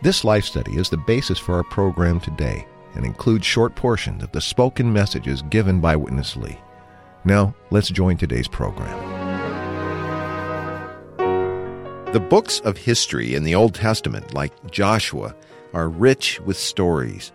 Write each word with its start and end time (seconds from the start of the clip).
This 0.00 0.22
life 0.22 0.44
study 0.44 0.76
is 0.76 0.90
the 0.90 0.96
basis 0.96 1.40
for 1.40 1.56
our 1.56 1.64
program 1.64 2.20
today 2.20 2.64
and 2.94 3.04
includes 3.04 3.44
short 3.44 3.74
portions 3.74 4.22
of 4.22 4.30
the 4.30 4.40
spoken 4.40 4.92
messages 4.92 5.42
given 5.42 5.80
by 5.80 5.96
Witness 5.96 6.36
Lee. 6.36 6.56
Now, 7.24 7.52
let's 7.70 7.88
join 7.88 8.16
today's 8.16 8.46
program. 8.46 8.96
The 12.12 12.20
books 12.20 12.60
of 12.60 12.76
history 12.76 13.34
in 13.34 13.42
the 13.42 13.56
Old 13.56 13.74
Testament, 13.74 14.34
like 14.34 14.70
Joshua, 14.70 15.34
are 15.74 15.88
rich 15.88 16.40
with 16.42 16.56
stories. 16.56 17.32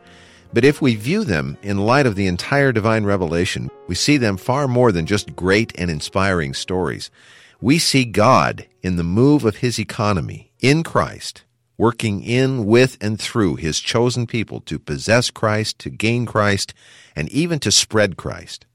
But 0.54 0.64
if 0.64 0.82
we 0.82 0.96
view 0.96 1.26
them 1.26 1.58
in 1.64 1.80
light 1.80 2.06
of 2.06 2.16
the 2.16 2.28
entire 2.28 2.72
divine 2.72 3.04
revelation, 3.04 3.70
we 3.88 3.96
see 3.96 4.16
them 4.16 4.38
far 4.38 4.70
more 4.70 4.94
than 4.94 5.06
just 5.06 5.36
great 5.36 5.74
and 5.78 5.92
inspiring 5.92 6.54
stories. 6.54 7.12
We 7.60 7.78
see 7.78 8.06
God 8.06 8.68
in 8.82 8.96
the 8.96 9.04
move 9.04 9.44
of 9.44 9.58
his 9.58 9.80
economy 9.80 10.54
in 10.62 10.84
Christ, 10.84 11.44
working 11.78 12.24
in, 12.24 12.66
with, 12.66 12.98
and 13.02 13.20
through 13.20 13.56
his 13.56 13.80
chosen 13.80 14.28
people 14.28 14.62
to 14.62 14.80
possess 14.80 15.30
Christ, 15.30 15.80
to 15.80 15.90
gain 15.90 16.26
Christ, 16.26 16.74
and 17.16 17.30
even 17.30 17.60
to 17.60 17.72
spread 17.72 18.18
Christ. 18.18 18.66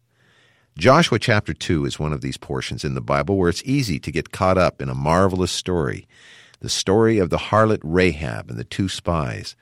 Joshua 0.77 1.19
chapter 1.19 1.53
2 1.53 1.85
is 1.85 1.99
one 1.99 2.13
of 2.13 2.21
these 2.21 2.37
portions 2.37 2.85
in 2.85 2.95
the 2.95 3.01
Bible 3.01 3.37
where 3.37 3.49
it's 3.49 3.65
easy 3.65 3.99
to 3.99 4.13
get 4.13 4.33
caught 4.33 4.59
up 4.59 4.81
in 4.81 4.89
a 4.89 4.95
marvelous 4.95 5.53
story 5.53 6.07
the 6.61 6.69
story 6.69 7.19
of 7.19 7.31
the 7.31 7.39
harlot 7.39 7.79
Rahab 7.85 8.51
and 8.51 8.59
the 8.59 8.65
two 8.65 8.89
spies 8.89 9.55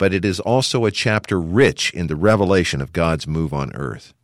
but 0.00 0.14
it 0.14 0.24
is 0.24 0.40
also 0.40 0.86
a 0.86 0.90
chapter 0.90 1.38
rich 1.38 1.92
in 1.92 2.06
the 2.06 2.16
revelation 2.16 2.80
of 2.80 2.94
God's 2.94 3.26
move 3.26 3.52
on 3.52 3.70
earth. 3.74 4.14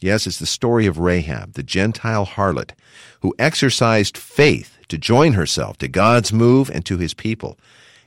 Yes, 0.00 0.28
it's 0.28 0.38
the 0.38 0.46
story 0.46 0.86
of 0.86 1.00
Rahab, 1.00 1.54
the 1.54 1.64
Gentile 1.64 2.24
harlot, 2.24 2.70
who 3.20 3.34
exercised 3.36 4.16
faith 4.16 4.78
to 4.86 4.96
join 4.96 5.32
herself 5.32 5.76
to 5.78 5.88
God's 5.88 6.32
move 6.32 6.70
and 6.70 6.86
to 6.86 6.98
his 6.98 7.14
people, 7.14 7.58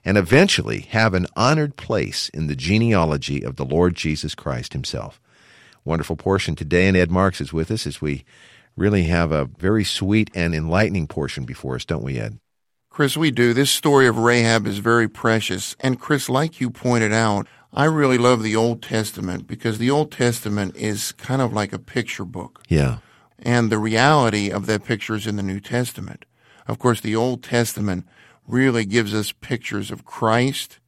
and 0.08 0.18
eventually 0.18 0.88
have 0.92 1.14
an 1.14 1.28
honored 1.36 1.76
place 1.76 2.30
in 2.30 2.48
the 2.48 2.56
genealogy 2.56 3.44
of 3.44 3.58
the 3.58 3.66
Lord 3.66 3.94
Jesus 3.94 4.36
Christ 4.36 4.72
himself. 4.72 5.20
Wonderful 5.84 6.16
portion 6.16 6.56
today, 6.56 6.88
and 6.88 6.96
Ed 6.96 7.12
Marks 7.12 7.42
is 7.42 7.52
with 7.52 7.70
us 7.70 7.86
as 7.86 8.00
we 8.00 8.24
really 8.78 9.04
have 9.04 9.34
a 9.34 9.44
very 9.44 9.84
sweet 9.84 10.32
and 10.34 10.56
enlightening 10.56 11.08
portion 11.08 11.44
before 11.44 11.76
us, 11.76 11.84
don't 11.84 12.06
we, 12.06 12.18
Ed? 12.18 12.40
Chris, 12.90 13.18
we 13.18 13.32
do. 13.32 13.54
This 13.54 13.70
story 13.70 14.08
of 14.08 14.18
Rahab 14.18 14.66
is 14.66 14.78
very 14.78 15.10
precious. 15.10 15.76
And 15.82 16.00
Chris, 16.00 16.30
like 16.30 16.62
you 16.62 16.70
pointed 16.70 17.12
out, 17.12 17.46
I 17.74 17.84
really 17.84 18.18
love 18.18 18.44
the 18.44 18.56
Old 18.56 18.82
Testament 18.82 19.46
because 19.46 19.78
the 19.78 19.92
Old 19.92 20.14
Testament 20.14 20.78
is 20.78 21.12
kind 21.12 21.42
of 21.42 21.52
like 21.52 21.74
a 21.74 21.80
picture 21.80 22.24
book. 22.24 22.64
Yeah. 22.70 23.00
And 23.40 23.70
the 23.70 23.78
reality 23.78 24.50
of 24.50 24.68
that 24.68 24.86
picture 24.86 25.16
is 25.16 25.28
in 25.28 25.36
the 25.36 25.44
New 25.44 25.60
Testament. 25.60 26.24
Of 26.66 26.80
course, 26.80 27.02
the 27.02 27.18
Old 27.18 27.44
Testament 27.44 28.08
really 28.48 28.86
gives 28.86 29.14
us 29.14 29.32
pictures 29.32 29.92
of 29.92 30.06
Christ 30.06 30.80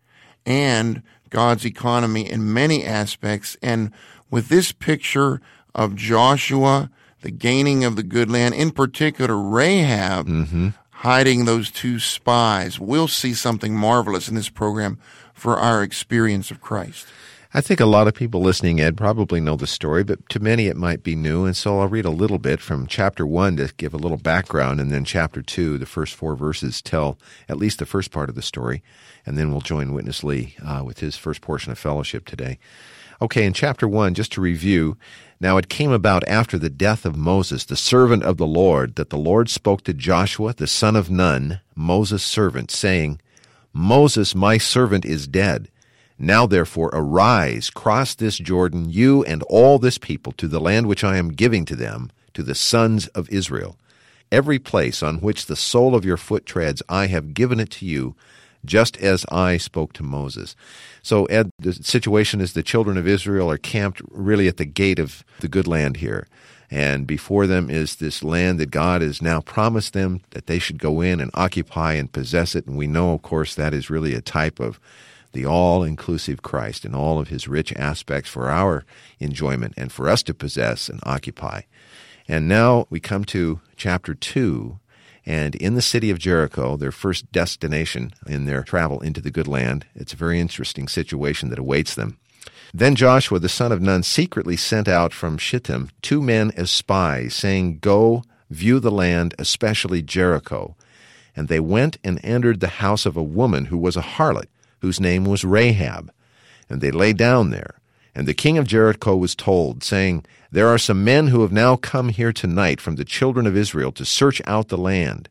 and 0.45 1.03
God's 1.29 1.65
economy 1.65 2.29
in 2.29 2.53
many 2.53 2.85
aspects. 2.85 3.57
And 3.61 3.91
with 4.31 4.47
this 4.49 4.71
picture 4.71 5.41
of 5.75 5.95
Joshua, 5.95 6.89
the 7.21 7.31
gaining 7.31 7.83
of 7.83 7.95
the 7.95 8.03
good 8.03 8.31
land, 8.31 8.55
in 8.55 8.71
particular 8.71 9.37
Rahab, 9.37 10.27
Mm-hmm. 10.27 10.69
hiding 10.91 11.45
those 11.45 11.69
two 11.69 11.99
spies. 11.99 12.79
We'll 12.79 13.07
see 13.07 13.33
something 13.33 13.75
marvelous 13.75 14.27
in 14.29 14.35
this 14.35 14.49
program 14.49 14.97
for 15.33 15.57
our 15.57 15.83
experience 15.83 16.49
of 16.51 16.61
Christ. 16.61 17.07
I 17.51 17.61
think 17.61 17.79
a 17.79 17.87
lot 17.87 18.07
of 18.07 18.13
people 18.13 18.41
listening, 18.41 18.79
Ed, 18.79 18.95
probably 18.95 19.41
know 19.41 19.55
the 19.55 19.65
story, 19.65 20.03
but 20.03 20.29
to 20.29 20.39
many 20.39 20.67
it 20.67 20.77
might 20.77 21.01
be 21.01 21.15
new. 21.15 21.45
And 21.45 21.57
so 21.57 21.79
I'll 21.79 21.87
read 21.87 22.05
a 22.05 22.11
little 22.11 22.37
bit 22.37 22.61
from 22.61 22.85
chapter 22.85 23.25
1 23.25 23.57
to 23.57 23.73
give 23.75 23.91
a 23.91 23.97
little 23.97 24.17
background, 24.19 24.79
and 24.79 24.91
then 24.91 25.03
chapter 25.03 25.41
2, 25.41 25.79
the 25.79 25.87
first 25.87 26.13
four 26.13 26.35
verses 26.35 26.79
tell 26.79 27.17
at 27.47 27.57
least 27.57 27.79
the 27.79 27.87
first 27.87 28.11
part 28.11 28.29
of 28.29 28.35
the 28.35 28.43
story. 28.43 28.83
And 29.25 29.35
then 29.35 29.49
we'll 29.51 29.61
join 29.61 29.93
Witness 29.93 30.23
Lee 30.23 30.57
uh, 30.63 30.83
with 30.85 30.99
his 30.99 31.17
first 31.17 31.41
portion 31.41 31.71
of 31.71 31.79
fellowship 31.79 32.25
today. 32.25 32.59
Okay, 33.19 33.47
in 33.47 33.53
chapter 33.53 33.87
1, 33.87 34.13
just 34.13 34.31
to 34.33 34.41
review, 34.41 34.95
now 35.39 35.57
it 35.57 35.69
came 35.69 35.91
about 35.91 36.23
after 36.27 36.59
the 36.59 36.69
death 36.69 37.03
of 37.03 37.17
Moses, 37.17 37.65
the 37.65 37.75
servant 37.75 38.21
of 38.21 38.37
the 38.37 38.45
Lord, 38.45 38.93
that 38.95 39.09
the 39.09 39.17
Lord 39.17 39.49
spoke 39.49 39.83
to 39.85 39.93
Joshua, 39.95 40.53
the 40.53 40.67
son 40.67 40.95
of 40.95 41.09
Nun, 41.09 41.61
Moses' 41.75 42.21
servant, 42.21 42.69
saying, 42.69 43.19
Moses, 43.73 44.35
my 44.35 44.59
servant, 44.59 45.03
is 45.03 45.27
dead. 45.27 45.69
Now 46.21 46.45
therefore 46.45 46.89
arise, 46.91 47.69
cross 47.69 48.13
this 48.13 48.37
Jordan, 48.37 48.89
you 48.89 49.23
and 49.23 49.41
all 49.43 49.79
this 49.79 49.97
people, 49.97 50.33
to 50.33 50.49
the 50.49 50.59
land 50.59 50.87
which 50.87 51.03
I 51.03 51.15
am 51.15 51.29
giving 51.29 51.63
to 51.65 51.77
them, 51.77 52.11
to 52.33 52.43
the 52.43 52.55
sons 52.55 53.07
of 53.07 53.29
Israel. 53.29 53.77
Every 54.29 54.59
place 54.59 55.01
on 55.01 55.21
which 55.21 55.45
the 55.45 55.55
sole 55.55 55.95
of 55.95 56.03
your 56.03 56.17
foot 56.17 56.45
treads, 56.45 56.83
I 56.89 57.07
have 57.07 57.33
given 57.33 57.59
it 57.59 57.69
to 57.71 57.85
you, 57.85 58.15
just 58.65 58.97
as 58.97 59.25
I 59.31 59.55
spoke 59.55 59.93
to 59.93 60.03
Moses. 60.03 60.57
So, 61.01 61.23
Ed, 61.25 61.51
the 61.57 61.71
situation 61.73 62.41
is 62.41 62.51
the 62.51 62.61
children 62.61 62.97
of 62.97 63.07
Israel 63.07 63.49
are 63.49 63.57
camped 63.57 64.01
really 64.11 64.49
at 64.49 64.57
the 64.57 64.65
gate 64.65 64.99
of 64.99 65.23
the 65.39 65.47
good 65.47 65.67
land 65.67 65.97
here. 65.97 66.27
And 66.69 67.07
before 67.07 67.47
them 67.47 67.69
is 67.69 67.95
this 67.95 68.21
land 68.23 68.59
that 68.59 68.69
God 68.69 69.01
has 69.01 69.21
now 69.21 69.39
promised 69.39 69.93
them 69.93 70.21
that 70.31 70.47
they 70.47 70.59
should 70.59 70.77
go 70.77 71.01
in 71.01 71.19
and 71.19 71.31
occupy 71.33 71.93
and 71.93 72.11
possess 72.11 72.53
it. 72.53 72.67
And 72.67 72.77
we 72.77 72.85
know, 72.87 73.13
of 73.13 73.21
course, 73.21 73.55
that 73.55 73.73
is 73.73 73.89
really 73.89 74.13
a 74.13 74.21
type 74.21 74.59
of 74.59 74.79
the 75.31 75.45
all 75.45 75.83
inclusive 75.83 76.41
Christ 76.41 76.85
and 76.85 76.95
all 76.95 77.19
of 77.19 77.29
his 77.29 77.47
rich 77.47 77.73
aspects 77.75 78.29
for 78.29 78.49
our 78.49 78.85
enjoyment 79.19 79.73
and 79.77 79.91
for 79.91 80.09
us 80.09 80.23
to 80.23 80.33
possess 80.33 80.89
and 80.89 80.99
occupy. 81.03 81.61
And 82.27 82.47
now 82.47 82.85
we 82.89 82.99
come 82.99 83.25
to 83.25 83.59
chapter 83.75 84.13
2. 84.13 84.79
And 85.25 85.55
in 85.55 85.75
the 85.75 85.81
city 85.81 86.09
of 86.09 86.19
Jericho, 86.19 86.77
their 86.77 86.91
first 86.91 87.31
destination 87.31 88.13
in 88.27 88.45
their 88.45 88.63
travel 88.63 88.99
into 89.01 89.21
the 89.21 89.31
good 89.31 89.47
land, 89.47 89.85
it's 89.95 90.13
a 90.13 90.17
very 90.17 90.39
interesting 90.39 90.87
situation 90.87 91.49
that 91.49 91.59
awaits 91.59 91.95
them. 91.95 92.17
Then 92.73 92.95
Joshua 92.95 93.39
the 93.39 93.49
son 93.49 93.71
of 93.71 93.81
Nun 93.81 94.03
secretly 94.03 94.55
sent 94.55 94.87
out 94.87 95.11
from 95.13 95.37
Shittim 95.37 95.89
two 96.01 96.21
men 96.21 96.51
as 96.55 96.69
spies, 96.69 97.33
saying, 97.33 97.79
Go 97.79 98.23
view 98.49 98.79
the 98.79 98.91
land, 98.91 99.33
especially 99.39 100.01
Jericho. 100.01 100.75
And 101.35 101.47
they 101.47 101.59
went 101.59 101.97
and 102.03 102.19
entered 102.23 102.59
the 102.59 102.67
house 102.67 103.05
of 103.05 103.17
a 103.17 103.23
woman 103.23 103.65
who 103.65 103.77
was 103.77 103.97
a 103.97 104.01
harlot, 104.01 104.47
whose 104.81 104.99
name 104.99 105.25
was 105.25 105.43
Rahab. 105.43 106.11
And 106.69 106.81
they 106.81 106.91
lay 106.91 107.13
down 107.13 107.49
there. 107.49 107.79
And 108.15 108.27
the 108.27 108.33
king 108.33 108.57
of 108.57 108.67
Jericho 108.67 109.15
was 109.15 109.35
told, 109.35 109.83
saying, 109.83 110.25
There 110.51 110.67
are 110.67 110.77
some 110.77 111.03
men 111.03 111.27
who 111.27 111.41
have 111.41 111.51
now 111.51 111.75
come 111.75 112.09
here 112.09 112.33
tonight 112.33 112.81
from 112.81 112.95
the 112.95 113.05
children 113.05 113.47
of 113.47 113.55
Israel 113.55 113.91
to 113.93 114.05
search 114.05 114.41
out 114.45 114.67
the 114.67 114.77
land. 114.77 115.29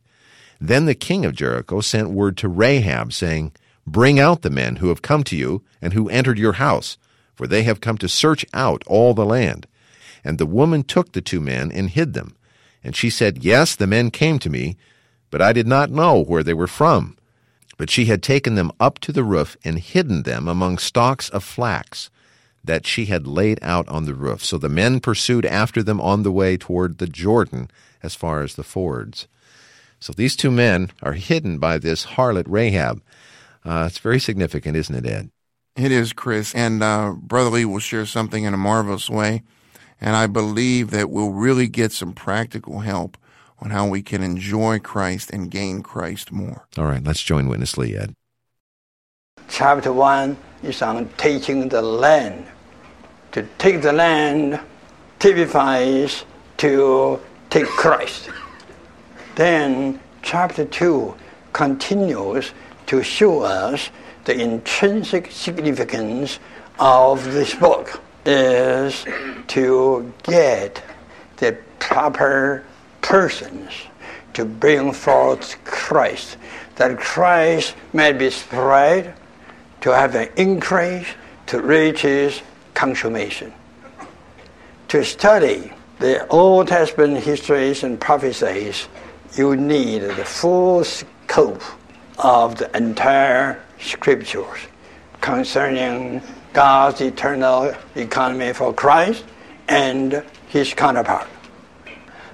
Then 0.61 0.87
the 0.87 0.95
king 0.95 1.25
of 1.25 1.35
Jericho 1.35 1.81
sent 1.81 2.11
word 2.11 2.37
to 2.39 2.49
Rahab, 2.49 3.13
saying, 3.13 3.53
Bring 3.87 4.19
out 4.19 4.43
the 4.43 4.51
men 4.51 4.77
who 4.77 4.89
have 4.89 5.03
come 5.03 5.25
to 5.25 5.37
you 5.37 5.63
and 5.81 5.93
who 5.93 6.09
entered 6.09 6.39
your 6.39 6.55
house, 6.55 6.99
for 7.35 7.47
they 7.47 7.63
have 7.63 7.81
come 7.81 7.99
to 7.99 8.09
search 8.09 8.45
out 8.55 8.83
all 8.87 9.15
the 9.15 9.27
land. 9.27 9.67
And 10.25 10.39
the 10.39 10.47
woman 10.47 10.83
took 10.83 11.13
the 11.13 11.21
two 11.21 11.41
men 11.41 11.71
and 11.71 11.91
hid 11.91 12.15
them. 12.15 12.37
And 12.83 12.97
she 12.97 13.11
said, 13.11 13.45
Yes, 13.45 13.77
the 13.77 13.87
men 13.87 14.11
came 14.11 14.39
to 14.39 14.51
me, 14.51 14.77
but 15.31 15.43
I 15.43 15.53
did 15.53 15.67
not 15.67 15.91
know 15.91 16.23
where 16.23 16.43
they 16.43 16.55
were 16.55 16.67
from. 16.67 17.18
But 17.79 17.89
she 17.89 18.05
had 18.05 18.23
taken 18.23 18.55
them 18.55 18.71
up 18.79 18.99
to 19.01 19.13
the 19.13 19.25
roof 19.25 19.57
and 19.65 19.79
hidden 19.79 20.25
them 20.25 20.47
among 20.47 20.77
stalks 20.77 21.31
of 21.31 21.43
flax 21.43 22.11
that 22.63 22.87
she 22.87 23.07
had 23.07 23.27
laid 23.27 23.59
out 23.63 23.89
on 23.89 24.05
the 24.05 24.15
roof. 24.15 24.45
So 24.45 24.59
the 24.59 24.69
men 24.69 25.01
pursued 25.01 25.47
after 25.47 25.83
them 25.83 26.01
on 26.01 26.23
the 26.23 26.33
way 26.33 26.59
toward 26.59 26.99
the 26.99 27.07
Jordan 27.07 27.71
as 28.03 28.15
far 28.15 28.43
as 28.43 28.55
the 28.55 28.63
fords. 28.63 29.27
So 30.01 30.13
these 30.13 30.37
two 30.37 30.51
men 30.51 30.91
are 31.03 31.15
hidden 31.15 31.59
by 31.59 31.79
this 31.79 32.05
harlot 32.05 32.45
Rahab. 32.47 33.03
Uh, 33.65 33.85
it's 33.87 33.99
very 33.99 34.21
significant, 34.21 34.77
isn't 34.77 34.95
it, 34.95 35.07
Ed? 35.07 35.31
It 35.77 35.93
is, 35.93 36.13
Chris. 36.13 36.55
And 36.55 36.83
uh, 36.83 37.15
Brother 37.17 37.51
Lee 37.51 37.65
will 37.65 37.79
share 37.79 38.07
something 38.07 38.45
in 38.45 38.55
a 38.55 38.59
marvelous 38.59 39.09
way. 39.09 39.43
And 40.01 40.15
I 40.15 40.27
believe 40.27 40.91
that 40.91 41.11
we'll 41.11 41.33
really 41.33 41.69
get 41.69 41.93
some 41.93 42.13
practical 42.13 42.81
help 42.81 43.17
on 43.61 43.71
how 43.71 43.87
we 43.87 44.03
can 44.03 44.23
enjoy 44.23 44.79
Christ 44.79 45.31
and 45.31 45.51
gain 45.51 45.83
Christ 45.83 46.33
more. 46.33 46.67
All 46.77 46.85
right, 46.85 47.03
let's 47.03 47.23
join 47.23 47.49
Witness 47.49 47.77
Lee, 47.77 47.97
Ed. 47.97 48.15
Chapter 49.49 49.93
1 49.93 50.37
is 50.63 50.83
on 50.83 51.09
taking 51.17 51.69
the 51.69 51.83
land. 51.83 52.47
To 53.33 53.47
take 53.59 53.83
the 53.83 53.93
land 53.93 54.61
typifies 55.19 56.25
to 56.59 57.21
take 57.51 57.67
Christ. 57.67 58.31
Then 59.35 60.01
chapter 60.23 60.65
2 60.65 61.15
continues 61.53 62.53
to 62.87 63.03
show 63.03 63.43
us 63.43 63.91
the 64.25 64.39
intrinsic 64.39 65.31
significance 65.31 66.39
of 66.79 67.25
this 67.25 67.55
book 67.55 68.01
is 68.25 69.05
to 69.49 70.13
get 70.25 70.83
the 71.39 71.57
proper 71.79 72.65
persons 73.03 73.71
to 74.35 74.45
bring 74.45 74.93
forth 74.93 75.57
Christ, 75.65 76.37
that 76.77 76.99
Christ 76.99 77.75
may 77.93 78.13
be 78.13 78.31
spread 78.31 79.15
to 79.81 79.91
have 79.95 80.15
an 80.15 80.29
increase 80.37 81.07
to 81.47 81.61
reach 81.61 82.03
his 82.03 82.43
consummation. 82.75 83.53
To 84.89 85.05
study 85.05 85.73
the 85.99 86.27
Old 86.29 86.69
Testament 86.69 87.25
histories 87.25 87.83
and 87.83 88.01
prophecies, 88.01 88.89
you 89.37 89.57
need 89.57 90.03
the 90.03 90.25
full 90.25 90.85
scope 90.85 91.63
of 92.19 92.57
the 92.57 92.75
entire 92.77 93.63
scriptures 93.81 94.59
concerning 95.21 96.23
God's 96.53 97.01
eternal 97.01 97.75
economy 97.95 98.53
for 98.53 98.73
Christ 98.73 99.25
and 99.69 100.25
his 100.49 100.73
counterpart. 100.75 101.29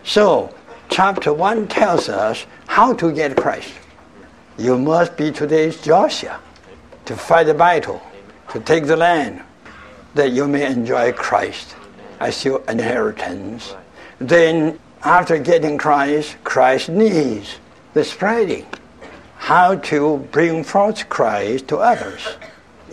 So, 0.04 0.54
chapter 0.90 1.32
1 1.32 1.66
tells 1.68 2.10
us 2.10 2.44
how 2.66 2.92
to 2.92 3.10
get 3.10 3.36
Christ. 3.36 3.72
You 4.58 4.76
must 4.76 5.16
be 5.16 5.32
today's 5.32 5.80
Joshua 5.80 6.38
to 7.06 7.16
fight 7.16 7.44
the 7.44 7.54
battle, 7.54 8.02
to 8.50 8.60
take 8.60 8.86
the 8.86 8.96
land, 8.96 9.42
that 10.14 10.32
you 10.32 10.46
may 10.46 10.66
enjoy 10.66 11.12
Christ 11.12 11.74
as 12.20 12.44
your 12.44 12.62
inheritance. 12.68 13.74
Then, 14.18 14.78
after 15.02 15.38
getting 15.38 15.78
Christ, 15.78 16.36
Christ 16.44 16.90
needs 16.90 17.56
the 17.94 18.04
spreading. 18.04 18.66
How 19.36 19.76
to 19.76 20.18
bring 20.30 20.64
forth 20.64 21.08
Christ 21.08 21.68
to 21.68 21.78
others. 21.78 22.26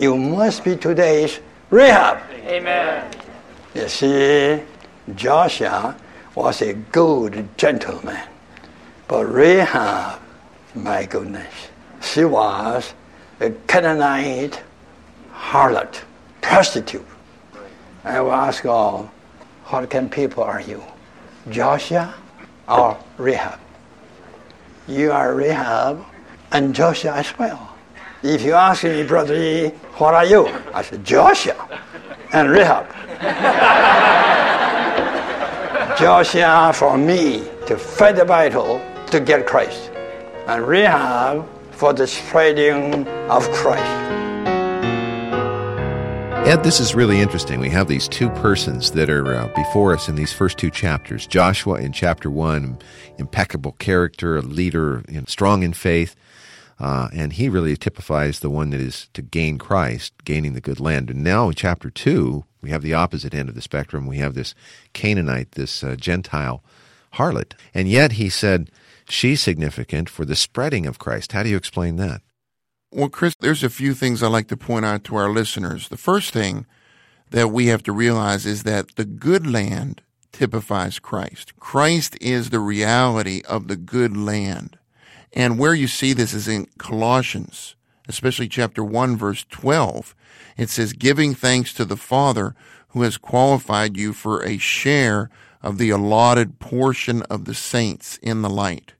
You 0.00 0.16
must 0.16 0.64
be 0.64 0.76
today's 0.76 1.40
Rahab. 1.68 2.22
Amen. 2.46 3.10
You 3.74 3.88
see, 3.88 4.62
Joshua 5.14 5.96
was 6.34 6.62
a 6.62 6.74
good 6.74 7.48
gentleman. 7.56 8.20
But 9.08 9.26
Rahab, 9.26 10.20
my 10.74 11.04
goodness, 11.04 11.52
she 12.00 12.24
was 12.24 12.94
a 13.40 13.50
Canaanite 13.66 14.62
harlot, 15.32 16.02
prostitute. 16.40 17.06
I 18.04 18.20
will 18.20 18.32
ask 18.32 18.64
all, 18.64 19.10
what 19.66 19.88
kind 19.90 20.06
of 20.06 20.10
people 20.10 20.42
are 20.42 20.60
you? 20.60 20.82
Joshua 21.50 22.14
or 22.68 22.98
Rahab? 23.18 23.60
You 24.88 25.12
are 25.12 25.34
Rahab 25.34 26.04
and 26.52 26.74
Joshua 26.74 27.14
as 27.14 27.38
well. 27.38 27.76
If 28.22 28.42
you 28.42 28.54
ask 28.54 28.84
me, 28.84 29.02
Brother 29.02 29.34
E, 29.34 29.68
what 29.98 30.14
are 30.14 30.24
you? 30.24 30.46
I 30.72 30.82
said, 30.82 31.04
Joshua 31.04 31.80
and 32.32 32.50
Rahab. 32.50 32.86
Joshua 36.02 36.72
for 36.74 36.98
me 36.98 37.44
to 37.68 37.78
fight 37.78 38.16
the 38.16 38.24
battle 38.24 38.80
to 39.12 39.20
get 39.20 39.46
Christ, 39.46 39.88
and 40.48 40.66
Rahab 40.66 41.48
for 41.70 41.92
the 41.92 42.08
spreading 42.08 43.06
of 43.30 43.48
Christ. 43.52 43.84
Ed, 46.44 46.64
this 46.64 46.80
is 46.80 46.96
really 46.96 47.20
interesting. 47.20 47.60
We 47.60 47.70
have 47.70 47.86
these 47.86 48.08
two 48.08 48.30
persons 48.30 48.90
that 48.90 49.10
are 49.10 49.32
uh, 49.32 49.46
before 49.54 49.94
us 49.94 50.08
in 50.08 50.16
these 50.16 50.32
first 50.32 50.58
two 50.58 50.70
chapters. 50.70 51.24
Joshua 51.24 51.78
in 51.78 51.92
chapter 51.92 52.28
one, 52.28 52.80
impeccable 53.18 53.76
character, 53.78 54.36
a 54.36 54.42
leader, 54.42 55.04
you 55.08 55.20
know, 55.20 55.24
strong 55.28 55.62
in 55.62 55.72
faith. 55.72 56.16
Uh, 56.82 57.08
and 57.12 57.34
he 57.34 57.48
really 57.48 57.76
typifies 57.76 58.40
the 58.40 58.50
one 58.50 58.70
that 58.70 58.80
is 58.80 59.08
to 59.14 59.22
gain 59.22 59.56
Christ, 59.56 60.12
gaining 60.24 60.54
the 60.54 60.60
good 60.60 60.80
land. 60.80 61.10
And 61.10 61.22
now 61.22 61.46
in 61.46 61.54
chapter 61.54 61.90
2, 61.90 62.44
we 62.60 62.70
have 62.70 62.82
the 62.82 62.92
opposite 62.92 63.34
end 63.34 63.48
of 63.48 63.54
the 63.54 63.62
spectrum. 63.62 64.04
We 64.04 64.18
have 64.18 64.34
this 64.34 64.52
Canaanite, 64.92 65.52
this 65.52 65.84
uh, 65.84 65.94
Gentile 65.94 66.64
harlot. 67.14 67.52
And 67.72 67.88
yet 67.88 68.12
he 68.12 68.28
said 68.28 68.68
she's 69.08 69.40
significant 69.40 70.08
for 70.08 70.24
the 70.24 70.34
spreading 70.34 70.84
of 70.86 70.98
Christ. 70.98 71.30
How 71.30 71.44
do 71.44 71.50
you 71.50 71.56
explain 71.56 71.96
that? 71.96 72.20
Well, 72.90 73.08
Chris, 73.08 73.36
there's 73.38 73.62
a 73.62 73.70
few 73.70 73.94
things 73.94 74.20
I 74.20 74.26
like 74.26 74.48
to 74.48 74.56
point 74.56 74.84
out 74.84 75.04
to 75.04 75.14
our 75.14 75.30
listeners. 75.30 75.88
The 75.88 75.96
first 75.96 76.32
thing 76.32 76.66
that 77.30 77.52
we 77.52 77.66
have 77.68 77.84
to 77.84 77.92
realize 77.92 78.44
is 78.44 78.64
that 78.64 78.96
the 78.96 79.04
good 79.04 79.46
land 79.46 80.02
typifies 80.32 80.98
Christ. 80.98 81.56
Christ 81.60 82.18
is 82.20 82.50
the 82.50 82.58
reality 82.58 83.40
of 83.48 83.68
the 83.68 83.76
good 83.76 84.16
land. 84.16 84.78
And 85.32 85.58
where 85.58 85.74
you 85.74 85.88
see 85.88 86.12
this 86.12 86.34
is 86.34 86.48
in 86.48 86.66
Colossians, 86.78 87.74
especially 88.08 88.48
chapter 88.48 88.84
1, 88.84 89.16
verse 89.16 89.44
12. 89.48 90.14
It 90.56 90.68
says, 90.68 90.92
giving 90.92 91.34
thanks 91.34 91.72
to 91.74 91.84
the 91.84 91.96
Father 91.96 92.54
who 92.88 93.02
has 93.02 93.16
qualified 93.16 93.96
you 93.96 94.12
for 94.12 94.44
a 94.44 94.58
share 94.58 95.30
of 95.62 95.78
the 95.78 95.90
allotted 95.90 96.58
portion 96.58 97.22
of 97.22 97.46
the 97.46 97.54
saints 97.54 98.18
in 98.18 98.42
the 98.42 98.50
light. 98.50 98.92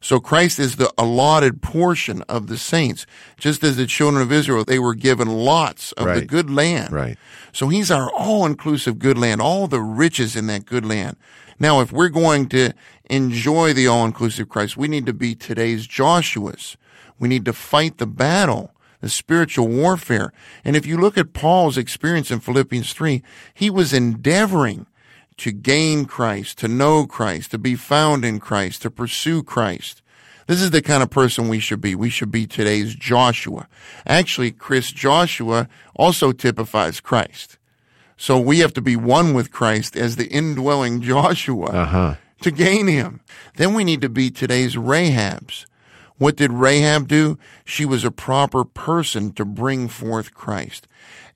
So 0.00 0.20
Christ 0.20 0.58
is 0.58 0.76
the 0.76 0.92
allotted 0.98 1.62
portion 1.62 2.22
of 2.22 2.46
the 2.46 2.58
saints. 2.58 3.06
Just 3.38 3.64
as 3.64 3.78
the 3.78 3.86
children 3.86 4.22
of 4.22 4.30
Israel, 4.30 4.62
they 4.62 4.78
were 4.78 4.94
given 4.94 5.28
lots 5.28 5.92
of 5.92 6.06
right. 6.06 6.20
the 6.20 6.26
good 6.26 6.50
land. 6.50 6.92
Right. 6.92 7.18
So 7.52 7.68
he's 7.68 7.90
our 7.90 8.10
all-inclusive 8.12 8.98
good 8.98 9.16
land, 9.16 9.40
all 9.40 9.66
the 9.66 9.80
riches 9.80 10.36
in 10.36 10.46
that 10.48 10.66
good 10.66 10.84
land. 10.84 11.16
Now, 11.58 11.80
if 11.80 11.92
we're 11.92 12.08
going 12.08 12.48
to 12.50 12.72
enjoy 13.10 13.72
the 13.72 13.86
all-inclusive 13.86 14.48
Christ, 14.48 14.76
we 14.76 14.88
need 14.88 15.06
to 15.06 15.12
be 15.12 15.34
today's 15.34 15.86
Joshuas. 15.86 16.76
We 17.18 17.28
need 17.28 17.44
to 17.44 17.52
fight 17.52 17.98
the 17.98 18.06
battle, 18.06 18.72
the 19.00 19.08
spiritual 19.08 19.68
warfare. 19.68 20.32
And 20.64 20.76
if 20.76 20.86
you 20.86 20.98
look 20.98 21.16
at 21.16 21.32
Paul's 21.32 21.78
experience 21.78 22.30
in 22.30 22.40
Philippians 22.40 22.92
3, 22.92 23.22
he 23.52 23.70
was 23.70 23.92
endeavoring 23.92 24.86
to 25.36 25.52
gain 25.52 26.04
Christ, 26.04 26.58
to 26.58 26.68
know 26.68 27.06
Christ, 27.06 27.50
to 27.52 27.58
be 27.58 27.74
found 27.74 28.24
in 28.24 28.40
Christ, 28.40 28.82
to 28.82 28.90
pursue 28.90 29.42
Christ. 29.42 30.00
This 30.46 30.60
is 30.60 30.70
the 30.70 30.82
kind 30.82 31.02
of 31.02 31.10
person 31.10 31.48
we 31.48 31.58
should 31.58 31.80
be. 31.80 31.94
We 31.94 32.10
should 32.10 32.30
be 32.30 32.46
today's 32.46 32.94
Joshua. 32.94 33.66
Actually, 34.06 34.52
Chris 34.52 34.92
Joshua 34.92 35.68
also 35.96 36.32
typifies 36.32 37.00
Christ. 37.00 37.58
So 38.16 38.38
we 38.38 38.60
have 38.60 38.72
to 38.74 38.80
be 38.80 38.96
one 38.96 39.34
with 39.34 39.50
Christ 39.50 39.96
as 39.96 40.16
the 40.16 40.28
indwelling 40.28 41.00
Joshua 41.02 41.66
Uh-huh. 41.66 42.14
to 42.42 42.50
gain 42.50 42.86
him. 42.86 43.20
Then 43.56 43.74
we 43.74 43.84
need 43.84 44.00
to 44.02 44.08
be 44.08 44.30
today's 44.30 44.76
Rahabs. 44.76 45.66
What 46.16 46.36
did 46.36 46.52
Rahab 46.52 47.08
do? 47.08 47.38
She 47.64 47.84
was 47.84 48.04
a 48.04 48.10
proper 48.10 48.64
person 48.64 49.32
to 49.32 49.44
bring 49.44 49.88
forth 49.88 50.32
Christ. 50.32 50.86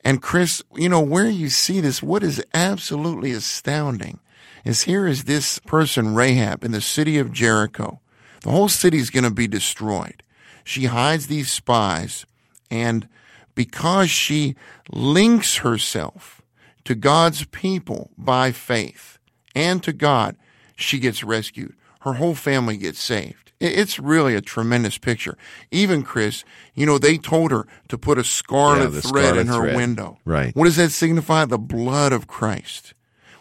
And 0.05 0.23
Chris, 0.23 0.63
you 0.77 0.89
know, 0.89 1.01
where 1.01 1.29
you 1.29 1.49
see 1.49 1.81
this, 1.81 2.01
what 2.03 2.23
is 2.23 2.43
absolutely 2.55 3.33
astounding 3.33 4.21
is 4.65 4.83
here 4.83 5.07
is 5.07 5.25
this 5.25 5.59
person, 5.61 6.15
Rahab, 6.15 6.63
in 6.63 6.71
the 6.71 6.81
city 6.81 7.19
of 7.19 7.33
Jericho. 7.33 8.01
The 8.43 8.51
whole 8.51 8.69
city 8.69 8.99
is 8.99 9.11
going 9.11 9.25
to 9.25 9.31
be 9.33 9.49
destroyed. 9.49 10.23
She 10.63 10.85
hides 10.85 11.27
these 11.27 11.51
spies, 11.51 12.25
and 12.71 13.09
because 13.57 14.11
she 14.11 14.55
links 14.93 15.57
herself 15.57 16.38
to 16.89 16.95
God's 16.95 17.45
people 17.45 18.09
by 18.17 18.51
faith 18.51 19.19
and 19.55 19.83
to 19.83 19.93
God, 19.93 20.39
she 20.75 20.99
gets 20.99 21.23
rescued. 21.23 21.75
Her 22.01 22.15
whole 22.15 22.35
family 22.35 22.79
gets 22.79 22.99
saved. 22.99 23.53
It's 23.61 23.99
really 23.99 24.35
a 24.35 24.41
tremendous 24.41 24.97
picture. 24.97 25.37
Even 25.71 26.03
Chris, 26.03 26.45
you 26.73 26.87
know, 26.87 26.97
they 26.97 27.19
told 27.19 27.51
her 27.51 27.67
to 27.89 27.99
put 27.99 28.17
a 28.17 28.25
scarlet 28.25 28.91
Yeah, 28.95 29.01
thread 29.03 29.37
in 29.37 29.49
her 29.49 29.61
thread. 29.65 29.77
window. 29.77 30.17
Right. 30.25 30.57
What 30.57 30.65
does 30.65 30.77
that 30.77 30.89
signify? 30.93 31.45
The 31.45 31.59
blood 31.59 32.15
of 32.15 32.27
Christ. 32.27 32.95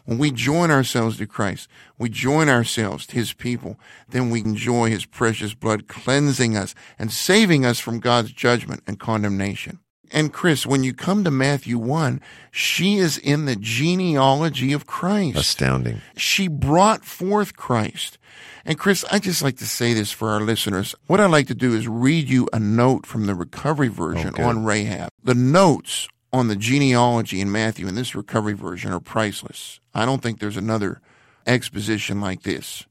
When 0.03 0.17
we 0.17 0.29
join 0.31 0.69
ourselves 0.69 1.17
to 1.19 1.25
Christ, 1.25 1.69
we 1.97 2.09
join 2.09 2.49
ourselves 2.49 3.07
to 3.07 3.15
his 3.15 3.31
people, 3.31 3.79
then 4.09 4.29
we 4.29 4.41
enjoy 4.41 4.89
his 4.89 5.05
precious 5.05 5.53
blood 5.53 5.87
cleansing 5.87 6.57
us 6.57 6.75
and 6.99 7.13
saving 7.13 7.65
us 7.65 7.79
from 7.79 8.01
God's 8.01 8.33
judgment 8.33 8.83
and 8.85 8.99
condemnation. 8.99 9.79
And 10.11 10.31
Chris, 10.31 10.65
when 10.65 10.83
you 10.83 10.93
come 10.93 11.23
to 11.23 11.31
Matthew 11.31 11.77
1, 11.77 12.21
she 12.51 12.97
is 12.97 13.17
in 13.17 13.45
the 13.45 13.55
genealogy 13.55 14.73
of 14.73 14.85
Christ. 14.85 15.37
Astounding. 15.37 16.01
She 16.15 16.47
brought 16.47 17.03
forth 17.03 17.55
Christ. 17.55 18.17
And 18.65 18.77
Chris, 18.77 19.05
I 19.11 19.19
just 19.19 19.41
like 19.41 19.57
to 19.57 19.65
say 19.65 19.93
this 19.93 20.11
for 20.11 20.29
our 20.29 20.41
listeners. 20.41 20.93
What 21.07 21.19
I'd 21.19 21.31
like 21.31 21.47
to 21.47 21.55
do 21.55 21.73
is 21.73 21.87
read 21.87 22.29
you 22.29 22.47
a 22.51 22.59
note 22.59 23.05
from 23.05 23.25
the 23.25 23.35
recovery 23.35 23.87
version 23.87 24.27
oh, 24.27 24.29
Okay. 24.29 24.43
on 24.43 24.65
Rahab. 24.65 25.09
The 25.23 25.35
notes 25.35 26.07
on 26.33 26.47
the 26.47 26.55
genealogy 26.55 27.39
in 27.39 27.51
Matthew 27.51 27.87
in 27.87 27.95
this 27.95 28.13
recovery 28.15 28.53
version 28.53 28.91
are 28.91 28.99
priceless. 28.99 29.79
I 29.93 30.05
don't 30.05 30.21
think 30.21 30.39
there's 30.39 30.57
another 30.57 31.01
exposition 31.45 32.19
like 32.19 32.43
this. 32.43 32.85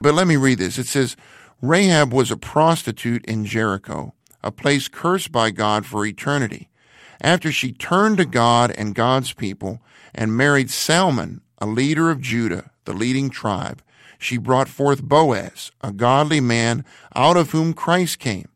But 0.00 0.14
let 0.14 0.26
me 0.26 0.36
read 0.36 0.58
this. 0.58 0.78
It 0.78 0.86
says, 0.86 1.16
Rahab 1.62 2.12
was 2.12 2.30
a 2.30 2.36
prostitute 2.36 3.24
in 3.26 3.44
Jericho, 3.44 4.14
a 4.42 4.52
place 4.52 4.88
cursed 4.88 5.32
by 5.32 5.50
God 5.50 5.86
for 5.86 6.04
eternity. 6.04 6.68
After 7.20 7.52
she 7.52 7.72
turned 7.72 8.16
to 8.16 8.24
God 8.24 8.70
and 8.70 8.94
God's 8.94 9.32
people 9.32 9.80
and 10.14 10.36
married 10.36 10.70
Salmon, 10.70 11.42
a 11.58 11.66
leader 11.66 12.10
of 12.10 12.20
Judah, 12.20 12.70
the 12.84 12.94
leading 12.94 13.30
tribe, 13.30 13.82
she 14.18 14.36
brought 14.36 14.68
forth 14.68 15.02
Boaz, 15.02 15.70
a 15.82 15.92
godly 15.92 16.40
man 16.40 16.84
out 17.14 17.36
of 17.36 17.50
whom 17.50 17.72
Christ 17.72 18.18
came. 18.18 18.48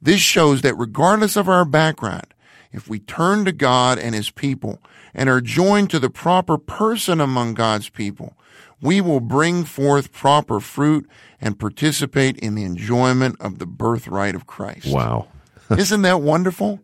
This 0.00 0.20
shows 0.20 0.62
that 0.62 0.76
regardless 0.76 1.36
of 1.36 1.48
our 1.48 1.64
background, 1.64 2.34
if 2.72 2.88
we 2.88 2.98
turn 2.98 3.44
to 3.44 3.52
God 3.52 3.98
and 3.98 4.14
His 4.14 4.30
people 4.30 4.78
and 5.14 5.28
are 5.28 5.40
joined 5.40 5.90
to 5.90 5.98
the 5.98 6.10
proper 6.10 6.58
person 6.58 7.20
among 7.20 7.54
God's 7.54 7.88
people, 7.88 8.36
we 8.80 9.00
will 9.00 9.20
bring 9.20 9.64
forth 9.64 10.12
proper 10.12 10.60
fruit 10.60 11.08
and 11.40 11.58
participate 11.58 12.38
in 12.38 12.54
the 12.54 12.64
enjoyment 12.64 13.36
of 13.40 13.58
the 13.58 13.66
birthright 13.66 14.34
of 14.34 14.46
Christ. 14.46 14.92
Wow. 14.92 15.28
Isn't 15.70 16.02
that 16.02 16.20
wonderful? 16.20 16.80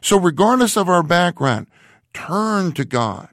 So 0.00 0.18
regardless 0.18 0.76
of 0.76 0.88
our 0.88 1.02
background, 1.02 1.66
turn 2.12 2.72
to 2.72 2.84
God. 2.84 3.28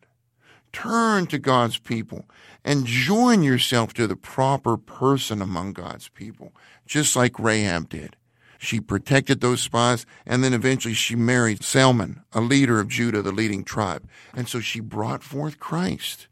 Turn 0.72 1.28
to 1.28 1.38
God's 1.38 1.78
people 1.78 2.26
and 2.64 2.86
join 2.86 3.44
yourself 3.44 3.94
to 3.96 4.08
the 4.08 4.16
proper 4.16 4.78
person 4.78 5.42
among 5.42 5.74
God's 5.74 6.08
people, 6.10 6.54
just 6.86 7.16
like 7.16 7.40
Rahab 7.40 7.90
did. 7.90 8.16
She 8.58 8.80
protected 8.80 9.42
those 9.42 9.62
spies, 9.62 10.06
and 10.26 10.44
then 10.44 10.54
eventually 10.54 10.94
she 10.94 11.16
married 11.16 11.64
Salmon, 11.64 12.22
a 12.32 12.42
leader 12.42 12.80
of 12.80 12.90
Judah, 12.90 13.24
the 13.24 13.32
leading 13.32 13.64
tribe. 13.64 14.08
And 14.36 14.48
so 14.48 14.60
she 14.60 14.80
brought 14.80 15.24
forth 15.24 15.60
Christ. 15.60 16.28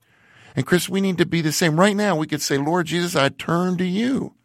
And 0.55 0.65
Chris, 0.65 0.89
we 0.89 1.01
need 1.01 1.17
to 1.17 1.25
be 1.25 1.41
the 1.41 1.51
same. 1.51 1.79
Right 1.79 1.95
now, 1.95 2.15
we 2.15 2.27
could 2.27 2.41
say, 2.41 2.57
Lord 2.57 2.87
Jesus, 2.87 3.15
I 3.15 3.29
turn 3.29 3.77
to 3.77 3.85
you. 3.85 4.35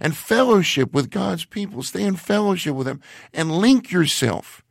And 0.00 0.16
fellowship 0.16 0.92
with 0.92 1.10
God's 1.10 1.44
people. 1.44 1.82
Stay 1.82 2.04
in 2.04 2.16
fellowship 2.16 2.74
with 2.74 2.86
them 2.86 3.00
and 3.32 3.50
link 3.50 3.90
yourself 3.90 4.62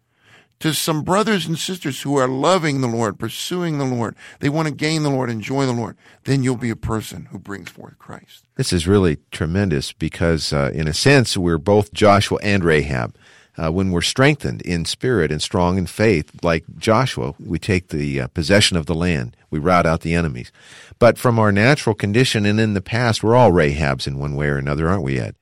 to 0.60 0.74
some 0.74 1.04
brothers 1.04 1.46
and 1.46 1.58
sisters 1.58 2.02
who 2.02 2.18
are 2.18 2.28
loving 2.28 2.82
the 2.82 2.88
Lord, 2.88 3.20
pursuing 3.20 3.78
the 3.78 3.86
Lord, 3.86 4.16
they 4.40 4.50
want 4.50 4.68
to 4.68 4.74
gain 4.74 5.04
the 5.04 5.10
Lord, 5.10 5.30
enjoy 5.30 5.66
the 5.66 5.74
Lord, 5.74 5.96
then 6.24 6.44
you'll 6.44 6.58
be 6.58 6.70
a 6.70 6.76
person 6.76 7.26
who 7.26 7.38
brings 7.38 7.70
forth 7.70 7.98
Christ. 8.00 8.46
This 8.56 8.74
is 8.74 8.88
really 8.88 9.18
tremendous 9.32 9.94
because, 9.94 10.52
uh, 10.52 10.72
in 10.74 10.88
a 10.88 10.94
sense, 10.94 11.38
we're 11.38 11.60
both 11.60 11.94
Joshua 11.94 12.40
and 12.42 12.64
Rahab. 12.64 13.16
Uh, 13.58 13.72
when 13.72 13.92
we're 13.92 14.02
strengthened 14.02 14.62
in 14.62 14.86
spirit 14.86 15.32
and 15.32 15.42
strong 15.42 15.78
in 15.78 15.88
faith, 15.88 16.32
like 16.44 16.64
Joshua, 16.78 17.34
we 17.40 17.58
take 17.58 17.88
the 17.88 18.22
uh, 18.22 18.28
possession 18.28 18.78
of 18.78 18.86
the 18.86 18.94
land. 18.96 19.36
We 19.50 19.60
rout 19.60 19.86
out 19.86 20.02
the 20.02 20.14
enemies. 20.14 20.52
But 21.00 21.18
from 21.18 21.40
our 21.40 21.52
natural 21.52 21.96
condition 21.96 22.46
and 22.46 22.60
in 22.60 22.74
the 22.74 22.82
past, 22.82 23.24
we're 23.24 23.36
all 23.36 23.52
Rahabs 23.52 24.08
in 24.08 24.20
one 24.20 24.36
way 24.36 24.48
or 24.48 24.58
another, 24.58 24.88
aren't 24.88 25.04
we, 25.04 25.20
Ed? 25.20 25.36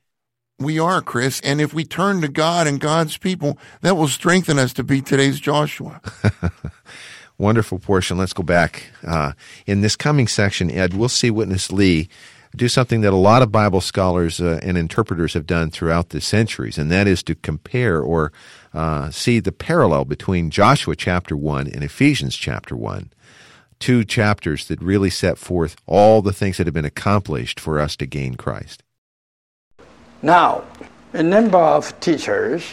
We 0.58 0.78
are, 0.78 1.02
Chris. 1.02 1.40
And 1.40 1.60
if 1.60 1.74
we 1.74 1.84
turn 1.84 2.22
to 2.22 2.28
God 2.28 2.66
and 2.66 2.80
God's 2.80 3.18
people, 3.18 3.58
that 3.82 3.96
will 3.96 4.08
strengthen 4.08 4.58
us 4.58 4.72
to 4.74 4.82
be 4.82 5.02
today's 5.02 5.38
Joshua. 5.38 6.00
Wonderful 7.38 7.78
portion. 7.78 8.16
Let's 8.16 8.32
go 8.32 8.42
back. 8.42 8.84
Uh, 9.06 9.32
in 9.66 9.82
this 9.82 9.96
coming 9.96 10.26
section, 10.26 10.70
Ed, 10.70 10.94
we'll 10.94 11.10
see 11.10 11.30
Witness 11.30 11.70
Lee 11.70 12.08
do 12.54 12.68
something 12.68 13.00
that 13.00 13.12
a 13.12 13.16
lot 13.16 13.42
of 13.42 13.50
Bible 13.50 13.80
scholars 13.80 14.40
uh, 14.40 14.60
and 14.62 14.78
interpreters 14.78 15.34
have 15.34 15.46
done 15.46 15.70
throughout 15.70 16.10
the 16.10 16.20
centuries, 16.20 16.78
and 16.78 16.90
that 16.90 17.06
is 17.06 17.22
to 17.24 17.34
compare 17.34 18.00
or 18.00 18.32
uh, 18.74 19.10
see 19.10 19.40
the 19.40 19.52
parallel 19.52 20.04
between 20.04 20.50
Joshua 20.50 20.94
chapter 20.94 21.36
1 21.36 21.68
and 21.68 21.82
Ephesians 21.82 22.36
chapter 22.36 22.76
1. 22.76 23.10
Two 23.78 24.04
chapters 24.04 24.68
that 24.68 24.80
really 24.80 25.10
set 25.10 25.38
forth 25.38 25.76
all 25.86 26.22
the 26.22 26.32
things 26.32 26.56
that 26.56 26.66
have 26.66 26.74
been 26.74 26.84
accomplished 26.84 27.60
for 27.60 27.78
us 27.78 27.96
to 27.96 28.06
gain 28.06 28.34
Christ. 28.34 28.82
Now, 30.22 30.64
a 31.12 31.22
number 31.22 31.58
of 31.58 31.98
teachers 32.00 32.64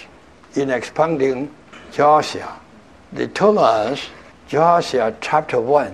in 0.55 0.69
expounding 0.69 1.53
Joshua, 1.91 2.59
they 3.11 3.27
told 3.27 3.57
us 3.57 4.07
Joshua 4.47 5.15
chapter 5.19 5.59
1 5.59 5.93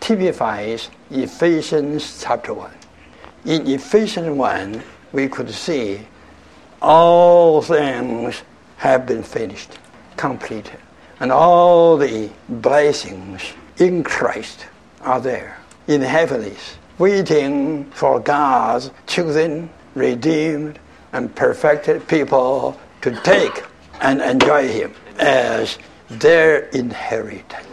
typifies 0.00 0.90
Ephesians 1.10 2.22
chapter 2.22 2.54
1. 2.54 2.79
In 3.44 3.66
Ephesians 3.66 4.36
1, 4.36 4.82
we 5.12 5.26
could 5.26 5.50
see 5.50 6.00
all 6.82 7.62
things 7.62 8.42
have 8.76 9.06
been 9.06 9.22
finished, 9.22 9.78
completed, 10.16 10.78
and 11.20 11.32
all 11.32 11.96
the 11.96 12.30
blessings 12.50 13.42
in 13.78 14.04
Christ 14.04 14.66
are 15.00 15.20
there 15.20 15.58
in 15.86 16.02
the 16.02 16.08
heavens, 16.08 16.76
waiting 16.98 17.90
for 17.92 18.20
God's 18.20 18.90
chosen, 19.06 19.70
redeemed, 19.94 20.78
and 21.14 21.34
perfected 21.34 22.06
people 22.08 22.78
to 23.00 23.18
take 23.22 23.64
and 24.02 24.20
enjoy 24.20 24.68
Him 24.68 24.94
as 25.18 25.78
their 26.10 26.66
inheritance. 26.68 27.66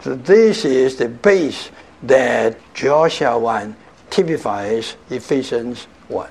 So 0.00 0.14
this 0.14 0.64
is 0.64 0.96
the 0.96 1.08
base 1.08 1.70
that 2.02 2.56
Joshua 2.72 3.38
1 3.38 3.76
typifies 4.14 4.96
Ephesians 5.10 5.88
1. 6.06 6.30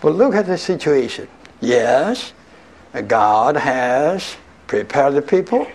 But 0.00 0.14
look 0.16 0.34
at 0.34 0.46
the 0.46 0.58
situation. 0.58 1.28
Yes, 1.60 2.32
God 3.06 3.56
has 3.56 4.36
prepared 4.66 5.14
the 5.14 5.22
people. 5.22 5.68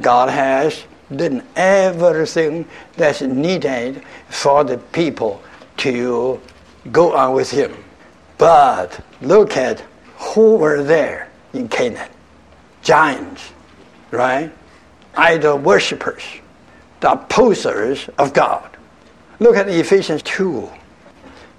God 0.00 0.30
has 0.30 0.84
done 1.14 1.46
everything 1.54 2.66
that's 2.96 3.22
needed 3.22 4.02
for 4.28 4.64
the 4.64 4.78
people 4.78 5.40
to 5.76 6.40
go 6.90 7.14
on 7.14 7.34
with 7.34 7.52
Him. 7.52 7.72
But 8.36 8.98
look 9.22 9.56
at 9.56 9.84
who 10.16 10.56
were 10.56 10.82
there 10.82 11.30
in 11.52 11.68
Canaan 11.68 12.10
giants, 12.82 13.52
right? 14.10 14.52
Idol 15.16 15.58
worshippers, 15.58 16.24
the 16.98 17.12
opposers 17.12 18.08
of 18.18 18.32
God. 18.32 18.73
Look 19.40 19.56
at 19.56 19.68
Ephesians 19.68 20.22
2. 20.22 20.70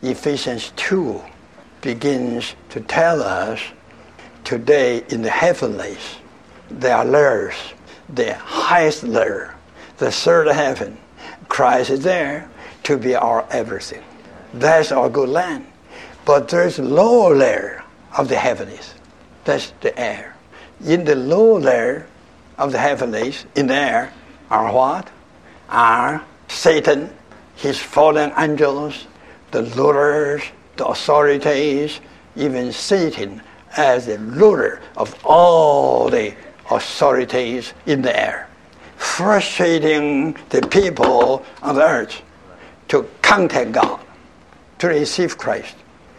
Ephesians 0.02 0.72
2 0.78 1.22
begins 1.82 2.56
to 2.70 2.80
tell 2.80 3.22
us 3.22 3.60
today 4.46 5.04
in 5.10 5.22
the 5.22 5.30
heavenlies, 5.30 6.16
there 6.70 6.96
are 6.96 7.06
layers, 7.06 7.56
the 8.08 8.34
highest 8.36 9.04
layer, 9.04 9.56
the 9.98 10.10
third 10.10 10.48
heaven. 10.48 10.98
Christ 11.50 11.90
is 11.90 12.04
there 12.04 12.50
to 12.84 12.98
be 12.98 13.14
our 13.14 13.46
everything. 13.52 14.04
That's 14.54 14.92
our 14.92 15.10
good 15.10 15.30
land. 15.30 15.66
But 16.24 16.48
there's 16.48 16.80
lower 16.80 17.36
layer 17.36 17.84
of 18.18 18.30
the 18.30 18.38
heavenlies. 18.38 18.94
That's 19.44 19.72
the 19.82 19.98
air. 20.00 20.36
In 20.86 21.04
the 21.04 21.16
lower 21.16 21.60
layer 21.60 22.08
of 22.58 22.72
the 22.72 22.80
heavenlies, 22.80 23.46
in 23.56 23.68
the 23.68 23.76
air, 23.76 24.14
are 24.50 24.72
what? 24.72 25.10
Are 25.70 26.24
Satan, 26.48 27.15
his 27.56 27.80
fallen 27.80 28.32
angels, 28.38 29.08
the 29.52 29.64
rulers, 29.64 30.44
the 30.78 30.86
authorities, 30.86 32.00
even 32.36 32.72
Satan 32.72 33.42
as 33.78 34.06
the 34.06 34.20
ruler 34.20 34.82
of 34.98 35.16
all 35.26 36.10
the 36.10 36.34
authorities 36.70 37.74
in 37.86 38.02
the 38.02 38.18
air, 38.18 38.50
frustrating 38.98 40.38
the 40.50 40.62
people 40.68 41.46
on 41.62 41.76
the 41.76 41.82
earth 41.84 42.22
to 42.88 43.08
contact 43.22 43.72
God, 43.72 44.00
to 44.80 44.88
receive 44.88 45.38
Christ. 45.38 45.76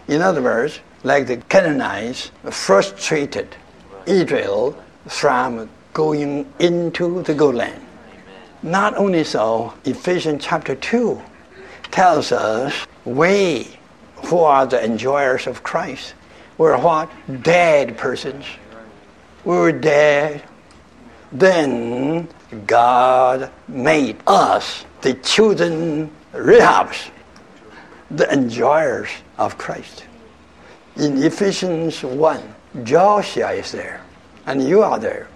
In 0.09 0.23
other 0.23 0.43
words, 0.43 0.81
like 1.03 1.27
the 1.27 1.37
Canaanites 1.37 2.31
frustrated 2.51 3.55
Israel 4.07 4.77
from 5.07 5.69
going 5.93 6.53
into 6.59 7.23
the 7.23 7.35
good 7.35 7.55
land. 7.55 7.86
Not 8.63 8.97
only 8.97 9.25
so, 9.25 9.75
Ephesians 9.85 10.45
chapter 10.45 10.75
2 10.75 11.21
tells 11.91 12.33
us 12.33 12.87
we 13.05 13.79
who 14.27 14.39
are 14.39 14.67
the 14.67 14.83
enjoyers 14.85 15.47
of 15.47 15.63
Christ 15.63 16.15
were 16.59 16.77
what? 16.79 17.11
Dead 17.43 17.97
persons. 17.99 18.45
We 19.45 19.55
were 19.55 19.73
dead. 19.73 20.43
Then 21.33 22.29
God 22.67 23.51
made 23.69 24.17
us 24.27 24.85
the 25.03 25.15
children 25.15 26.11
Rahabs, 26.33 27.11
the 28.11 28.33
enjoyers 28.33 29.09
of 29.39 29.59
Christ. 29.59 30.05
In 30.97 31.23
Ephesians 31.23 32.03
1, 32.03 32.55
Joshua 32.85 33.53
is 33.53 33.73
there, 33.73 34.01
and 34.47 34.67
you 34.67 34.83
are 34.83 34.99
there. 34.99 35.29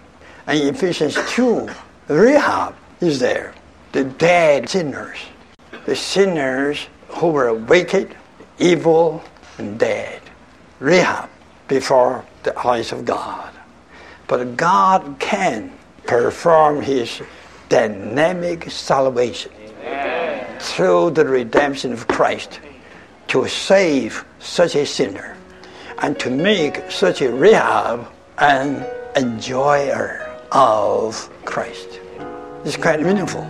And 0.47 0.59
in 0.59 0.75
Ephesians 0.75 1.17
2, 1.31 1.69
Rahab 2.09 2.75
is 3.01 3.19
there, 3.19 3.55
the 3.93 4.05
dead 4.05 4.69
sinners, 4.69 5.19
the 5.87 5.97
sinners 5.97 6.87
who 7.09 7.29
were 7.29 7.53
wicked, 7.55 8.15
evil, 8.59 9.23
and 9.59 9.79
dead. 9.79 10.21
Rahab 10.79 11.29
before 11.69 12.25
the 12.43 12.59
eyes 12.67 12.93
of 12.93 13.05
God. 13.05 13.53
But 14.27 14.57
God 14.57 15.17
can 15.19 15.73
perform 16.07 16.83
his 16.83 17.23
dynamic 17.69 18.71
salvation 18.71 19.53
Amen. 19.81 20.59
through 20.59 21.11
the 21.11 21.25
redemption 21.25 21.93
of 21.93 22.09
Christ 22.09 22.61
to 23.29 23.47
save 23.47 24.25
such 24.39 24.75
a 24.75 24.85
sinner 24.87 25.37
and 25.99 26.19
to 26.19 26.31
make 26.31 26.91
such 26.91 27.21
a 27.21 27.31
Rahab 27.31 28.09
an 28.39 28.87
enjoyer 29.17 30.27
of 30.51 31.31
Christ. 31.45 32.01
It's 32.63 32.77
quite 32.77 33.01
meaningful. 33.01 33.41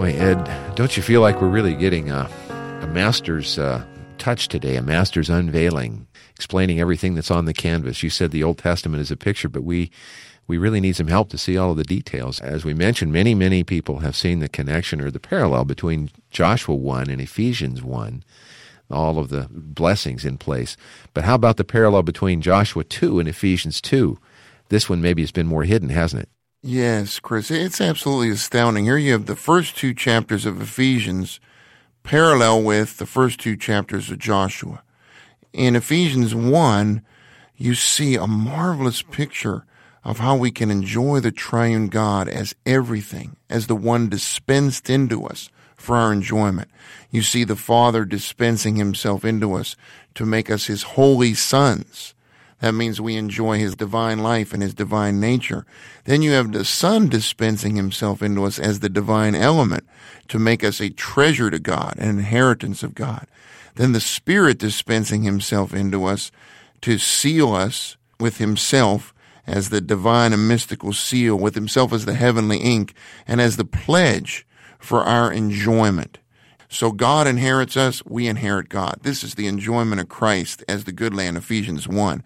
Wait, 0.00 0.16
Ed, 0.16 0.74
don't 0.74 0.96
you 0.96 1.02
feel 1.02 1.20
like 1.20 1.40
we're 1.40 1.48
really 1.48 1.76
getting 1.76 2.10
a, 2.10 2.28
a 2.82 2.88
master's 2.88 3.56
uh, 3.56 3.84
touch 4.18 4.48
today, 4.48 4.74
a 4.74 4.82
master's 4.82 5.30
unveiling, 5.30 6.08
explaining 6.34 6.80
everything 6.80 7.14
that's 7.14 7.30
on 7.30 7.44
the 7.44 7.54
canvas. 7.54 8.02
You 8.02 8.10
said 8.10 8.32
the 8.32 8.42
Old 8.42 8.58
Testament 8.58 9.00
is 9.00 9.12
a 9.12 9.16
picture, 9.16 9.48
but 9.48 9.62
we 9.62 9.92
we 10.48 10.58
really 10.58 10.80
need 10.80 10.96
some 10.96 11.06
help 11.06 11.28
to 11.30 11.38
see 11.38 11.56
all 11.56 11.70
of 11.70 11.76
the 11.76 11.84
details. 11.84 12.40
As 12.40 12.64
we 12.64 12.74
mentioned, 12.74 13.12
many, 13.12 13.36
many 13.36 13.62
people 13.62 14.00
have 14.00 14.16
seen 14.16 14.40
the 14.40 14.48
connection 14.48 15.00
or 15.00 15.08
the 15.08 15.20
parallel 15.20 15.64
between 15.64 16.10
Joshua 16.32 16.74
1 16.74 17.08
and 17.08 17.20
Ephesians 17.20 17.84
1, 17.84 18.24
all 18.90 19.20
of 19.20 19.28
the 19.28 19.46
blessings 19.52 20.24
in 20.24 20.38
place. 20.38 20.76
But 21.14 21.22
how 21.22 21.36
about 21.36 21.56
the 21.58 21.62
parallel 21.62 22.02
between 22.02 22.40
Joshua 22.40 22.82
2 22.82 23.20
and 23.20 23.28
Ephesians 23.28 23.80
2? 23.80 24.18
This 24.70 24.88
one 24.88 25.00
maybe 25.00 25.22
has 25.22 25.30
been 25.30 25.46
more 25.46 25.62
hidden, 25.62 25.90
hasn't 25.90 26.24
it? 26.24 26.28
Yes, 26.62 27.20
Chris, 27.20 27.50
it's 27.50 27.80
absolutely 27.80 28.28
astounding. 28.28 28.84
Here 28.84 28.98
you 28.98 29.12
have 29.12 29.24
the 29.24 29.34
first 29.34 29.78
two 29.78 29.94
chapters 29.94 30.44
of 30.44 30.60
Ephesians 30.60 31.40
parallel 32.02 32.62
with 32.62 32.98
the 32.98 33.06
first 33.06 33.40
two 33.40 33.56
chapters 33.56 34.10
of 34.10 34.18
Joshua. 34.18 34.82
In 35.54 35.74
Ephesians 35.74 36.34
1, 36.34 37.00
you 37.56 37.74
see 37.74 38.14
a 38.14 38.26
marvelous 38.26 39.00
picture 39.00 39.64
of 40.04 40.18
how 40.18 40.36
we 40.36 40.50
can 40.50 40.70
enjoy 40.70 41.20
the 41.20 41.32
triune 41.32 41.88
God 41.88 42.28
as 42.28 42.54
everything, 42.66 43.36
as 43.48 43.66
the 43.66 43.74
one 43.76 44.10
dispensed 44.10 44.90
into 44.90 45.24
us 45.24 45.48
for 45.76 45.96
our 45.96 46.12
enjoyment. 46.12 46.68
You 47.10 47.22
see 47.22 47.44
the 47.44 47.56
Father 47.56 48.04
dispensing 48.04 48.76
himself 48.76 49.24
into 49.24 49.54
us 49.54 49.76
to 50.14 50.26
make 50.26 50.50
us 50.50 50.66
his 50.66 50.82
holy 50.82 51.32
sons 51.32 52.14
that 52.60 52.72
means 52.72 53.00
we 53.00 53.16
enjoy 53.16 53.58
his 53.58 53.74
divine 53.74 54.18
life 54.18 54.52
and 54.52 54.62
his 54.62 54.74
divine 54.74 55.18
nature. 55.18 55.64
Then 56.04 56.22
you 56.22 56.32
have 56.32 56.52
the 56.52 56.64
Son 56.64 57.08
dispensing 57.08 57.76
himself 57.76 58.22
into 58.22 58.44
us 58.44 58.58
as 58.58 58.80
the 58.80 58.88
divine 58.88 59.34
element 59.34 59.84
to 60.28 60.38
make 60.38 60.62
us 60.62 60.80
a 60.80 60.90
treasure 60.90 61.50
to 61.50 61.58
God, 61.58 61.94
an 61.98 62.08
inheritance 62.08 62.82
of 62.82 62.94
God. 62.94 63.26
Then 63.76 63.92
the 63.92 64.00
Spirit 64.00 64.58
dispensing 64.58 65.22
himself 65.22 65.72
into 65.72 66.04
us 66.04 66.30
to 66.82 66.98
seal 66.98 67.54
us 67.54 67.96
with 68.18 68.36
himself 68.36 69.14
as 69.46 69.70
the 69.70 69.80
divine 69.80 70.32
and 70.32 70.46
mystical 70.46 70.92
seal, 70.92 71.36
with 71.36 71.54
himself 71.54 71.92
as 71.92 72.04
the 72.04 72.14
heavenly 72.14 72.58
ink, 72.58 72.94
and 73.26 73.40
as 73.40 73.56
the 73.56 73.64
pledge 73.64 74.46
for 74.78 75.02
our 75.02 75.32
enjoyment. 75.32 76.19
So 76.72 76.92
God 76.92 77.26
inherits 77.26 77.76
us, 77.76 78.00
we 78.06 78.28
inherit 78.28 78.68
God. 78.68 79.00
This 79.02 79.24
is 79.24 79.34
the 79.34 79.48
enjoyment 79.48 80.00
of 80.00 80.08
Christ 80.08 80.62
as 80.68 80.84
the 80.84 80.92
good 80.92 81.12
land, 81.12 81.36
Ephesians 81.36 81.88
1. 81.88 82.22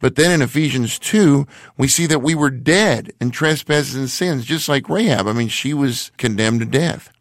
But 0.00 0.16
then 0.16 0.32
in 0.32 0.42
Ephesians 0.42 0.98
2, 0.98 1.46
we 1.78 1.86
see 1.86 2.06
that 2.06 2.18
we 2.18 2.34
were 2.34 2.50
dead 2.50 3.12
in 3.20 3.30
trespasses 3.30 3.94
and 3.94 4.10
sins, 4.10 4.44
just 4.44 4.68
like 4.68 4.88
Rahab. 4.88 5.28
I 5.28 5.32
mean, 5.32 5.48
she 5.48 5.72
was 5.72 6.10
condemned 6.18 6.60
to 6.60 6.66
death. 6.66 7.12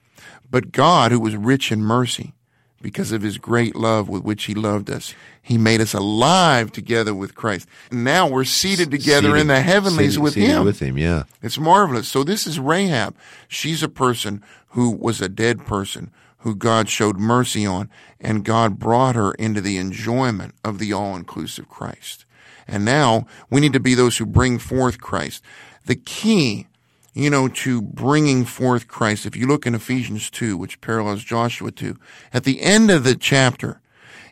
But 0.50 0.72
God, 0.72 1.12
who 1.12 1.20
was 1.20 1.36
rich 1.36 1.72
in 1.72 1.84
mercy, 1.84 2.34
because 2.82 3.12
of 3.12 3.24
his 3.24 3.40
great 3.40 3.76
love 3.76 4.08
with 4.10 4.24
which 4.24 4.44
he 4.44 4.54
loved 4.54 4.92
us. 4.92 5.16
He 5.42 5.58
made 5.58 5.82
us 5.82 5.96
alive 5.96 6.72
together 6.72 7.16
with 7.16 7.34
Christ. 7.34 7.68
And 7.90 8.04
now 8.04 8.28
we're 8.28 8.44
seated 8.44 8.92
together 8.92 9.30
Seated- 9.30 9.42
in 9.42 9.48
the 9.48 9.62
heavenlies 9.62 10.12
seated- 10.12 10.22
with 10.22 10.34
seated 10.36 10.50
him. 10.50 10.66
With 10.66 10.80
him, 10.80 10.98
yeah. 10.98 11.24
It's 11.42 11.58
marvelous. 11.58 12.08
So 12.08 12.24
this 12.24 12.46
is 12.46 12.60
Rahab. 12.60 13.16
She's 13.48 13.82
a 13.82 13.90
person 13.90 14.44
who 14.70 14.92
was 14.92 15.20
a 15.20 15.30
dead 15.30 15.66
person 15.66 16.12
who 16.46 16.56
God 16.56 16.88
showed 16.88 17.18
mercy 17.18 17.66
on 17.66 17.90
and 18.22 18.46
God 18.46 18.78
brought 18.78 19.16
her 19.16 19.32
into 19.34 19.62
the 19.62 19.78
enjoyment 19.78 20.54
of 20.64 20.78
the 20.78 20.94
all-inclusive 20.94 21.68
Christ. 21.68 22.24
And 22.68 22.86
now 22.86 23.26
we 23.50 23.62
need 23.62 23.74
to 23.74 23.80
be 23.80 23.96
those 23.96 24.18
who 24.18 24.28
bring 24.28 24.60
forth 24.60 25.02
Christ. 25.02 25.44
The 25.88 25.96
key, 25.96 26.68
you 27.16 27.32
know, 27.32 27.48
to 27.48 27.82
bringing 27.82 28.46
forth 28.46 28.88
Christ, 28.88 29.26
if 29.26 29.36
you 29.36 29.48
look 29.48 29.66
in 29.66 29.74
Ephesians 29.74 30.30
2, 30.30 30.56
which 30.56 30.82
parallels 30.82 31.24
Joshua 31.24 31.72
2, 31.72 31.98
at 32.32 32.44
the 32.44 32.62
end 32.62 32.92
of 32.92 33.04
the 33.04 33.16
chapter, 33.16 33.82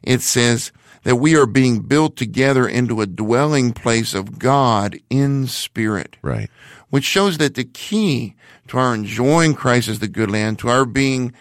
it 0.04 0.22
says 0.22 0.72
that 1.02 1.16
we 1.16 1.36
are 1.36 1.48
being 1.48 1.80
built 1.80 2.16
together 2.16 2.68
into 2.68 3.02
a 3.02 3.08
dwelling 3.08 3.74
place 3.74 4.14
of 4.14 4.38
God 4.38 5.00
in 5.10 5.48
spirit 5.48 6.16
Right. 6.22 6.52
which 6.92 7.06
shows 7.06 7.40
that 7.40 7.56
the 7.56 7.64
key 7.64 8.36
to 8.68 8.78
our 8.78 8.94
enjoying 8.94 9.56
Christ 9.56 9.88
as 9.88 9.98
the 9.98 10.08
good 10.08 10.30
land, 10.30 10.60
to 10.60 10.70
our 10.70 10.86
being 10.86 11.34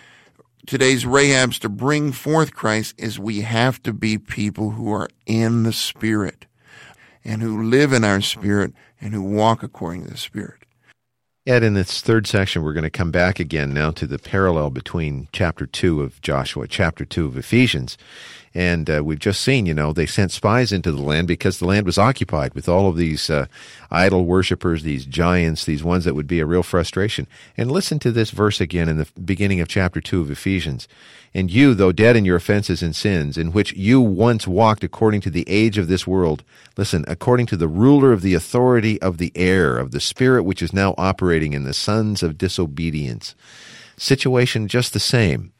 today's 0.66 1.04
Rahabs 1.04 1.58
to 1.60 1.68
bring 1.68 2.12
forth 2.12 2.54
Christ, 2.54 2.94
is 2.98 3.18
we 3.18 3.42
have 3.42 3.82
to 3.82 3.92
be 3.92 4.18
people 4.18 4.70
who 4.70 4.92
are 4.92 5.08
in 5.26 5.62
the 5.62 5.72
Spirit 5.72 6.46
and 7.24 7.42
who 7.42 7.62
live 7.62 7.92
in 7.92 8.04
our 8.04 8.20
Spirit 8.20 8.72
and 9.00 9.14
who 9.14 9.22
walk 9.22 9.62
according 9.62 10.04
to 10.04 10.10
the 10.10 10.16
Spirit. 10.16 10.62
Ed, 11.44 11.64
in 11.64 11.74
this 11.74 12.00
third 12.00 12.28
section, 12.28 12.62
we're 12.62 12.72
going 12.72 12.84
to 12.84 12.90
come 12.90 13.10
back 13.10 13.40
again 13.40 13.74
now 13.74 13.90
to 13.90 14.06
the 14.06 14.18
parallel 14.18 14.70
between 14.70 15.26
chapter 15.32 15.66
2 15.66 16.00
of 16.00 16.20
Joshua, 16.20 16.68
chapter 16.68 17.04
2 17.04 17.26
of 17.26 17.36
Ephesians. 17.36 17.98
And 18.54 18.90
uh, 18.90 19.02
we've 19.02 19.18
just 19.18 19.40
seen, 19.40 19.64
you 19.64 19.72
know, 19.72 19.92
they 19.92 20.04
sent 20.04 20.30
spies 20.30 20.72
into 20.72 20.92
the 20.92 21.00
land 21.00 21.26
because 21.26 21.58
the 21.58 21.66
land 21.66 21.86
was 21.86 21.96
occupied 21.96 22.52
with 22.52 22.68
all 22.68 22.88
of 22.88 22.96
these 22.96 23.30
uh, 23.30 23.46
idol 23.90 24.26
worshippers, 24.26 24.82
these 24.82 25.06
giants, 25.06 25.64
these 25.64 25.82
ones 25.82 26.04
that 26.04 26.14
would 26.14 26.26
be 26.26 26.40
a 26.40 26.46
real 26.46 26.62
frustration. 26.62 27.26
And 27.56 27.72
listen 27.72 27.98
to 28.00 28.12
this 28.12 28.30
verse 28.30 28.60
again 28.60 28.88
in 28.88 28.98
the 28.98 29.08
beginning 29.24 29.60
of 29.60 29.68
chapter 29.68 30.02
2 30.02 30.20
of 30.20 30.30
Ephesians. 30.30 30.86
And 31.34 31.50
you, 31.50 31.72
though 31.72 31.92
dead 31.92 32.14
in 32.14 32.26
your 32.26 32.36
offenses 32.36 32.82
and 32.82 32.94
sins, 32.94 33.38
in 33.38 33.52
which 33.52 33.72
you 33.72 34.02
once 34.02 34.46
walked 34.46 34.84
according 34.84 35.22
to 35.22 35.30
the 35.30 35.48
age 35.48 35.78
of 35.78 35.88
this 35.88 36.06
world, 36.06 36.44
listen, 36.76 37.06
according 37.08 37.46
to 37.46 37.56
the 37.56 37.68
ruler 37.68 38.12
of 38.12 38.20
the 38.20 38.34
authority 38.34 39.00
of 39.00 39.16
the 39.16 39.32
air, 39.34 39.78
of 39.78 39.92
the 39.92 40.00
spirit 40.00 40.42
which 40.42 40.60
is 40.60 40.74
now 40.74 40.94
operating 40.98 41.54
in 41.54 41.64
the 41.64 41.72
sons 41.72 42.22
of 42.22 42.36
disobedience. 42.36 43.34
Situation 43.96 44.68
just 44.68 44.92
the 44.92 45.00
same 45.00 45.52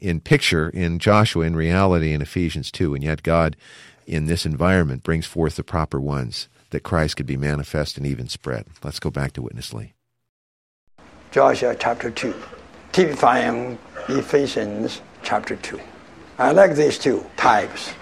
in 0.00 0.20
picture 0.20 0.68
in 0.68 0.98
Joshua, 0.98 1.44
in 1.44 1.56
reality 1.56 2.12
in 2.12 2.22
Ephesians 2.22 2.70
2. 2.70 2.94
And 2.94 3.04
yet 3.04 3.22
God, 3.22 3.56
in 4.06 4.26
this 4.26 4.46
environment, 4.46 5.02
brings 5.02 5.26
forth 5.26 5.56
the 5.56 5.64
proper 5.64 6.00
ones 6.00 6.48
that 6.70 6.82
Christ 6.82 7.16
could 7.16 7.26
be 7.26 7.36
manifest 7.36 7.96
and 7.96 8.06
even 8.06 8.28
spread. 8.28 8.66
Let's 8.82 9.00
go 9.00 9.10
back 9.10 9.32
to 9.32 9.42
Witness 9.42 9.74
Lee. 9.74 9.94
Joshua 11.30 11.76
chapter 11.78 12.10
2, 12.10 12.34
typifying 12.92 13.78
Ephesians 14.08 15.00
chapter 15.22 15.56
2. 15.56 15.80
I 16.38 16.52
like 16.52 16.74
these 16.74 16.98
two 16.98 17.24
types. 17.36 17.92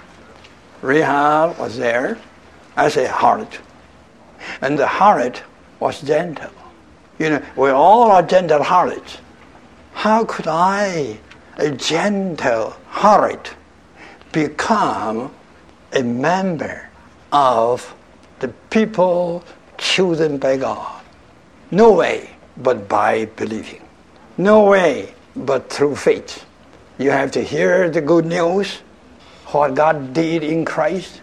Rahab 0.80 1.58
was 1.58 1.76
there 1.76 2.18
as 2.76 2.96
a 2.96 3.06
harlot, 3.06 3.58
and 4.60 4.78
the 4.78 4.86
harlot 4.86 5.40
was 5.80 6.00
Gentile. 6.00 6.52
You 7.18 7.30
know, 7.30 7.42
we 7.56 7.70
all 7.70 8.10
are 8.12 8.22
Gentile 8.22 8.62
harlots. 8.62 9.18
How 9.92 10.24
could 10.24 10.46
I, 10.46 11.18
a 11.58 11.70
Gentile 11.72 12.76
heart 12.86 13.54
become 14.32 15.32
a 15.92 16.02
member 16.02 16.88
of 17.32 17.94
the 18.38 18.48
people 18.70 19.44
chosen 19.76 20.38
by 20.38 20.56
God? 20.56 21.02
No 21.70 21.92
way 21.92 22.30
but 22.56 22.88
by 22.88 23.26
believing. 23.26 23.82
No 24.36 24.64
way 24.64 25.14
but 25.36 25.70
through 25.70 25.96
faith. 25.96 26.44
You 26.98 27.10
have 27.10 27.30
to 27.32 27.42
hear 27.42 27.90
the 27.90 28.00
good 28.00 28.24
news, 28.24 28.78
what 29.46 29.74
God 29.74 30.12
did 30.12 30.42
in 30.42 30.64
Christ, 30.64 31.20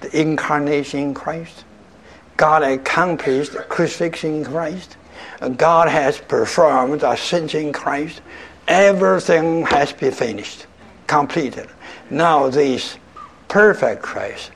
the 0.00 0.20
incarnation 0.20 1.00
in 1.00 1.14
Christ. 1.14 1.64
God 2.36 2.62
accomplished 2.62 3.52
the 3.52 3.64
crucifixion 3.64 4.36
in 4.36 4.44
Christ. 4.44 4.96
God 5.56 5.88
has 5.88 6.18
performed 6.18 7.00
the 7.00 7.10
ascension 7.10 7.66
in 7.66 7.72
Christ. 7.72 8.20
Everything 8.68 9.64
has 9.64 9.94
been 9.94 10.12
finished, 10.12 10.66
completed. 11.06 11.68
Now 12.10 12.50
this 12.50 12.98
perfect 13.48 14.02
Christ, 14.02 14.50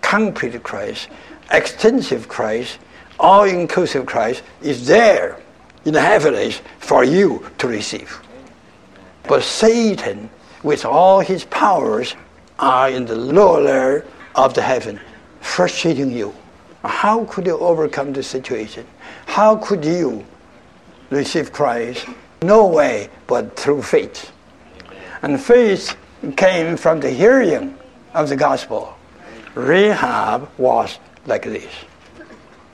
complete 0.00 0.62
Christ, 0.62 1.08
extensive 1.52 2.28
Christ, 2.28 2.78
all-inclusive 3.20 4.06
Christ 4.06 4.42
is 4.62 4.86
there 4.86 5.38
in 5.84 5.92
the 5.92 6.00
heavens 6.00 6.62
for 6.78 7.04
you 7.04 7.44
to 7.58 7.68
receive. 7.68 8.18
But 9.24 9.42
Satan, 9.42 10.30
with 10.62 10.86
all 10.86 11.20
his 11.20 11.44
powers, 11.44 12.14
are 12.58 12.88
in 12.88 13.04
the 13.04 13.16
lower 13.16 13.60
layer 13.60 14.06
of 14.34 14.54
the 14.54 14.62
heaven, 14.62 14.98
frustrating 15.40 16.10
you. 16.10 16.34
How 16.84 17.24
could 17.26 17.44
you 17.44 17.58
overcome 17.58 18.14
the 18.14 18.22
situation? 18.22 18.86
How 19.26 19.56
could 19.56 19.84
you 19.84 20.24
receive 21.10 21.52
Christ? 21.52 22.06
No 22.42 22.66
way 22.66 23.10
but 23.26 23.56
through 23.56 23.82
faith. 23.82 24.32
And 25.22 25.40
faith 25.40 25.96
came 26.36 26.76
from 26.76 27.00
the 27.00 27.10
hearing 27.10 27.76
of 28.14 28.28
the 28.28 28.36
gospel. 28.36 28.94
Rahab 29.54 30.48
was 30.56 30.98
like 31.26 31.44
this. 31.44 31.72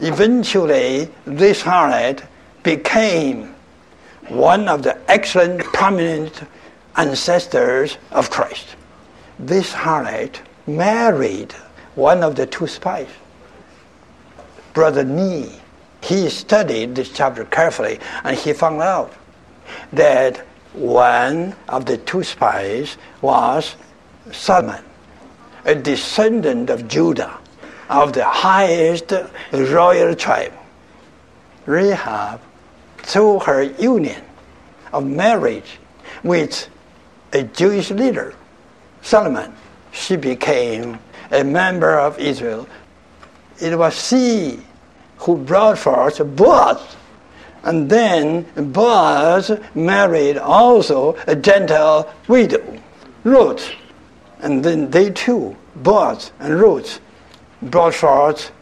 Eventually, 0.00 1.08
this 1.24 1.62
harlot 1.62 2.26
became 2.62 3.54
one 4.28 4.68
of 4.68 4.82
the 4.82 4.98
excellent, 5.10 5.62
prominent 5.64 6.42
ancestors 6.96 7.98
of 8.10 8.30
Christ. 8.30 8.76
This 9.38 9.72
harlot 9.72 10.40
married 10.66 11.52
one 11.94 12.22
of 12.22 12.36
the 12.36 12.46
two 12.46 12.66
spies, 12.66 13.08
Brother 14.72 15.04
Nee. 15.04 15.60
He 16.02 16.28
studied 16.28 16.94
this 16.94 17.10
chapter 17.10 17.44
carefully 17.46 17.98
and 18.24 18.36
he 18.36 18.52
found 18.52 18.82
out 18.82 19.14
that 19.92 20.38
one 20.72 21.54
of 21.68 21.86
the 21.86 21.96
two 21.98 22.22
spies 22.22 22.96
was 23.20 23.76
Solomon, 24.32 24.84
a 25.64 25.74
descendant 25.74 26.70
of 26.70 26.88
Judah, 26.88 27.38
of 27.88 28.12
the 28.12 28.24
highest 28.24 29.12
royal 29.52 30.14
tribe. 30.14 30.52
Rahab, 31.66 32.40
through 32.98 33.40
her 33.40 33.62
union 33.62 34.22
of 34.92 35.06
marriage 35.06 35.78
with 36.22 36.68
a 37.32 37.42
Jewish 37.42 37.90
leader, 37.90 38.34
Solomon, 39.02 39.54
she 39.92 40.16
became 40.16 40.98
a 41.30 41.44
member 41.44 41.98
of 41.98 42.18
Israel. 42.18 42.66
It 43.60 43.78
was 43.78 44.08
she 44.08 44.60
who 45.18 45.36
brought 45.36 45.78
forth 45.78 46.18
Boaz. 46.36 46.96
And 47.64 47.88
then 47.88 48.46
Boaz 48.72 49.50
married 49.74 50.36
also 50.36 51.16
a 51.26 51.34
Gentile 51.34 52.12
widow, 52.28 52.78
Ruth. 53.24 53.72
And 54.40 54.62
then 54.62 54.90
they 54.90 55.10
too, 55.10 55.56
Boaz 55.74 56.30
and 56.38 56.60
Ruth, 56.60 57.00
brought 57.62 57.94
forth 57.94 58.52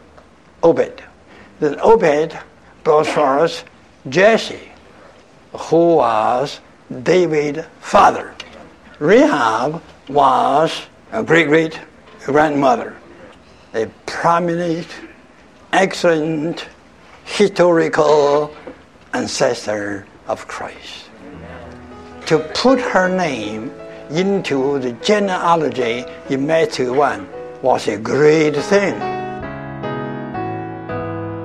Obed. 0.63 1.03
Then 1.59 1.77
Obed 1.81 2.37
brought 2.85 3.07
forth 3.07 3.65
Jesse, 4.07 4.71
who 5.51 5.95
was 5.95 6.61
David's 7.03 7.65
father. 7.81 8.33
Rahab 8.99 9.81
was 10.07 10.87
a 11.11 11.23
great 11.23 11.47
great 11.47 11.77
grandmother, 12.25 12.95
a 13.73 13.87
prominent, 14.05 14.87
excellent 15.73 16.67
historical 17.25 18.53
ancestor 19.13 20.05
of 20.27 20.47
Christ. 20.47 21.09
To 22.27 22.39
put 22.55 22.79
her 22.79 23.07
name 23.07 23.71
into 24.09 24.79
the 24.79 24.93
genealogy 24.93 26.05
in 26.29 26.47
Matthew 26.47 26.93
1 26.93 27.29
was 27.61 27.87
a 27.87 27.97
great 27.97 28.55
thing. 28.55 28.97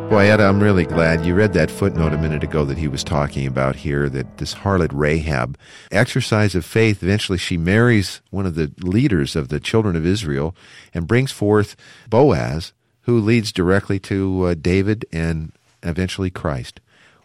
Boy, 0.09 0.31
Ed, 0.31 0.41
I'm 0.41 0.63
really 0.63 0.87
glad 0.87 1.27
you 1.27 1.35
read 1.35 1.53
that 1.53 1.71
footnote 1.71 2.15
a 2.15 2.19
minute 2.19 2.43
ago 2.43 2.65
that 2.65 2.79
he 2.79 2.89
was 2.89 3.05
talking 3.05 3.47
about 3.47 3.77
here 3.77 4.09
that 4.09 4.39
this 4.39 4.55
harlot 4.55 4.91
Rahab, 4.95 5.59
exercise 5.91 6.55
of 6.55 6.65
faith, 6.65 7.03
eventually 7.03 7.37
she 7.37 7.59
marries 7.59 8.23
one 8.31 8.47
of 8.47 8.55
the 8.55 8.73
leaders 8.81 9.37
of 9.37 9.49
the 9.49 9.61
children 9.61 9.97
of 9.97 10.07
Israel 10.07 10.57
and 10.95 11.07
brings 11.07 11.31
forth 11.31 11.77
Boaz, 12.09 12.73
who 13.03 13.21
leads 13.21 13.53
directly 13.53 13.99
to 14.01 14.45
uh, 14.45 14.55
David 14.55 15.05
and 15.13 15.53
eventually 15.83 16.31
Christ. 16.31 16.81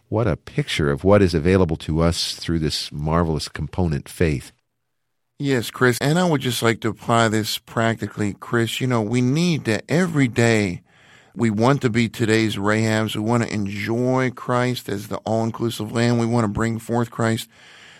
What 0.08 0.26
a 0.26 0.36
picture 0.36 0.90
of 0.90 1.04
what 1.04 1.22
is 1.22 1.34
available 1.34 1.76
to 1.78 2.00
us 2.00 2.34
through 2.34 2.60
this 2.60 2.92
marvelous 2.92 3.48
component 3.48 4.08
faith. 4.08 4.52
Yes, 5.38 5.70
Chris. 5.70 5.98
And 6.00 6.18
I 6.18 6.28
would 6.28 6.40
just 6.40 6.62
like 6.62 6.80
to 6.82 6.88
apply 6.88 7.28
this 7.28 7.58
practically, 7.58 8.34
Chris. 8.34 8.80
You 8.80 8.86
know, 8.86 9.02
we 9.02 9.20
need 9.20 9.64
to 9.64 9.82
every 9.90 10.28
day 10.28 10.82
we 11.36 11.50
want 11.50 11.82
to 11.82 11.90
be 11.90 12.08
today's 12.08 12.56
Rahabs. 12.56 13.16
We 13.16 13.22
want 13.22 13.42
to 13.42 13.52
enjoy 13.52 14.30
Christ 14.30 14.88
as 14.88 15.08
the 15.08 15.16
all 15.18 15.42
inclusive 15.42 15.90
land. 15.90 16.20
We 16.20 16.26
want 16.26 16.44
to 16.44 16.48
bring 16.48 16.78
forth 16.78 17.10
Christ. 17.10 17.48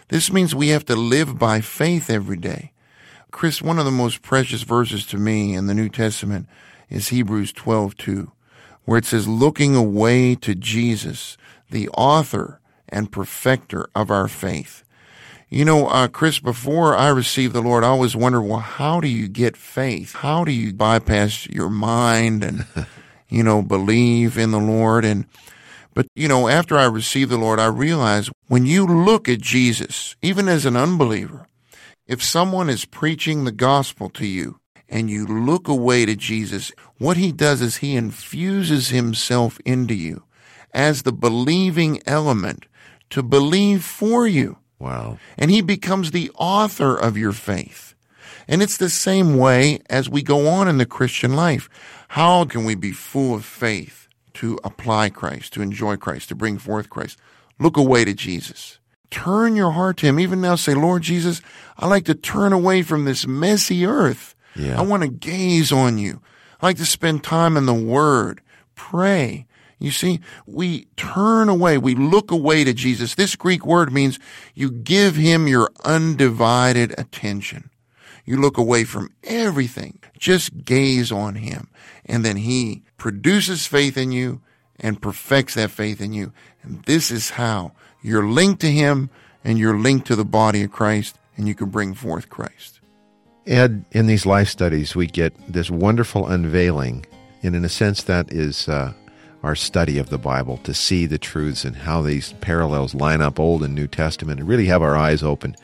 This 0.09 0.33
means 0.33 0.55
we 0.55 0.69
have 0.69 0.85
to 0.87 0.95
live 0.95 1.37
by 1.37 1.61
faith 1.61 2.09
every 2.09 2.37
day. 2.37 2.73
Chris, 3.33 3.61
one 3.61 3.81
of 3.81 3.85
the 3.85 3.91
most 3.91 4.23
precious 4.23 4.63
verses 4.63 5.05
to 5.07 5.17
me 5.17 5.55
in 5.55 5.67
the 5.67 5.75
New 5.75 5.89
Testament 5.89 6.47
is 6.89 7.09
Hebrews 7.09 7.53
12 7.53 7.97
2, 7.97 8.31
where 8.85 8.99
it 8.99 9.05
says, 9.05 9.27
looking 9.27 9.75
away 9.75 10.37
to 10.37 10.55
Jesus, 10.55 11.37
the 11.71 11.89
author 11.91 12.61
and 12.89 13.13
perfecter 13.13 13.89
of 13.95 14.11
our 14.11 14.29
faith. 14.29 14.85
You 15.49 15.65
know, 15.65 15.87
uh, 15.87 16.09
Chris, 16.09 16.41
before 16.41 16.97
I 16.97 17.09
received 17.09 17.55
the 17.55 17.61
Lord, 17.61 17.85
I 17.85 17.89
always 17.89 18.17
wondered, 18.17 18.43
well, 18.43 18.59
how 18.59 19.01
do 19.01 19.09
you 19.09 19.29
get 19.29 19.57
faith? 19.57 20.15
How 20.17 20.45
do 20.45 20.53
you 20.53 20.73
bypass 20.73 21.47
your 21.47 21.71
mind 21.71 22.43
and 22.43 22.67
you 23.35 23.43
know, 23.43 23.63
believe 23.63 24.39
in 24.39 24.53
the 24.53 24.61
Lord. 24.61 25.05
And, 25.05 25.27
but, 25.93 26.07
you 26.15 26.29
know, 26.29 26.49
after 26.49 26.77
I 26.77 26.85
received 26.85 27.31
the 27.31 27.37
Lord, 27.37 27.59
I 27.59 27.67
realized 27.67 28.31
when 28.47 28.65
you 28.65 28.87
look 28.87 29.29
at 29.29 29.41
Jesus, 29.41 30.15
even 30.23 30.49
as 30.49 30.65
an 30.65 30.77
unbeliever, 30.77 31.49
if 32.07 32.23
someone 32.23 32.71
is 32.71 32.85
preaching 32.85 33.45
the 33.45 33.53
gospel 33.53 34.09
to 34.11 34.27
you 34.27 34.61
and 34.89 35.11
you 35.11 35.27
look 35.27 35.67
away 35.67 36.07
to 36.07 36.15
Jesus, 36.15 36.71
what 36.99 37.17
he 37.17 37.33
does 37.33 37.61
is 37.61 37.79
he 37.79 37.97
infuses 37.97 38.91
himself 38.91 39.59
into 39.65 39.95
you 39.95 40.23
as 40.75 41.03
the 41.03 41.13
believing 41.13 42.03
element 42.05 42.67
to 43.11 43.23
believe 43.23 43.85
for 43.85 44.27
you. 44.27 44.59
Wow. 44.79 45.19
And 45.39 45.51
he 45.51 45.63
becomes 45.63 46.11
the 46.11 46.31
author 46.35 46.97
of 46.97 47.17
your 47.17 47.33
faith. 47.33 47.95
And 48.47 48.63
it's 48.63 48.77
the 48.77 48.91
same 48.91 49.39
way 49.39 49.81
as 49.89 50.09
we 50.09 50.23
go 50.23 50.49
on 50.49 50.69
in 50.69 50.79
the 50.79 50.85
Christian 50.85 51.35
life. 51.35 51.71
How 52.09 52.45
can 52.45 52.65
we 52.65 52.75
be 52.75 52.93
full 52.93 53.35
of 53.35 53.45
faith 53.45 54.09
to 54.35 54.59
apply 54.63 55.11
Christ, 55.11 55.55
to 55.55 55.63
enjoy 55.63 55.97
Christ, 55.97 56.29
to 56.29 56.35
bring 56.35 56.59
forth 56.59 56.91
Christ? 56.91 57.19
Look 57.59 57.77
away 57.77 58.05
to 58.05 58.13
Jesus. 58.13 58.79
Turn 59.11 59.55
your 59.55 59.71
heart 59.71 59.99
to 59.99 60.07
Him. 60.07 60.19
Even 60.19 60.41
now, 60.41 60.57
say, 60.57 60.75
Lord 60.75 61.03
Jesus, 61.03 61.41
I 61.79 61.87
like 61.87 62.05
to 62.07 62.15
turn 62.15 62.53
away 62.53 62.83
from 62.83 63.05
this 63.05 63.27
messy 63.27 63.87
earth. 63.87 64.35
Yeah. 64.57 64.79
I 64.79 64.83
want 64.83 65.03
to 65.03 65.09
gaze 65.09 65.73
on 65.73 65.99
you. 65.99 66.21
I 66.61 66.67
like 66.67 66.77
to 66.79 66.87
spend 66.87 67.23
time 67.23 67.57
in 67.57 67.67
the 67.67 67.75
Word, 67.75 68.41
pray. 68.75 69.47
You 69.85 69.91
see, 69.91 70.21
we 70.47 70.87
turn 70.97 71.51
away, 71.51 71.77
we 71.77 71.95
look 71.95 72.31
away 72.31 72.65
to 72.65 72.73
Jesus. 72.73 73.15
This 73.15 73.37
Greek 73.37 73.67
word 73.67 73.93
means 73.93 74.19
you 74.55 74.71
give 74.71 75.17
Him 75.17 75.47
your 75.47 75.71
undivided 75.85 76.99
attention. 76.99 77.69
You 78.25 78.41
look 78.41 78.57
away 78.57 78.85
from 78.85 79.11
everything. 79.23 79.99
Just 80.19 80.65
gaze 80.65 81.13
on 81.13 81.35
Him. 81.35 81.69
And 82.07 82.25
then 82.25 82.39
He 82.39 82.83
produces 82.97 83.67
faith 83.67 83.99
in 83.99 84.11
you 84.11 84.41
and 84.81 85.03
perfects 85.03 85.53
that 85.55 85.71
faith 85.71 86.01
in 86.01 86.15
you. 86.15 86.33
And 86.63 86.83
this 86.85 87.11
is 87.11 87.31
how 87.31 87.73
you're 88.01 88.27
linked 88.27 88.63
to 88.63 88.71
Him 88.71 89.11
and 89.45 89.59
you're 89.59 89.79
linked 89.79 90.07
to 90.07 90.17
the 90.17 90.25
body 90.25 90.63
of 90.63 90.73
Christ 90.73 91.19
and 91.37 91.47
you 91.47 91.55
can 91.55 91.69
bring 91.69 91.93
forth 91.93 92.31
Christ. 92.31 92.81
Ed, 93.47 93.85
in 93.93 94.07
these 94.07 94.25
life 94.25 94.49
studies, 94.49 94.97
we 94.97 95.07
get 95.07 95.35
this 95.47 95.71
wonderful 95.71 96.27
unveiling, 96.27 97.05
and 97.43 97.55
in 97.55 97.63
a 97.63 97.69
sense, 97.69 98.05
that 98.05 98.33
is 98.33 98.71
uh, 98.71 98.95
our 99.45 99.55
study 99.55 99.99
of 99.99 100.09
the 100.09 100.19
Bible 100.19 100.57
to 100.65 100.73
see 100.73 101.05
the 101.05 101.19
truths 101.19 101.65
and 101.65 101.77
how 101.77 102.01
these 102.01 102.33
parallels 102.41 102.95
line 102.95 103.21
up, 103.21 103.39
Old 103.39 103.63
and 103.63 103.75
New 103.75 103.87
Testament, 103.87 104.41
and 104.41 104.49
really 104.49 104.65
have 104.67 104.81
our 104.81 104.97
eyes 104.97 105.23
open. 105.23 105.55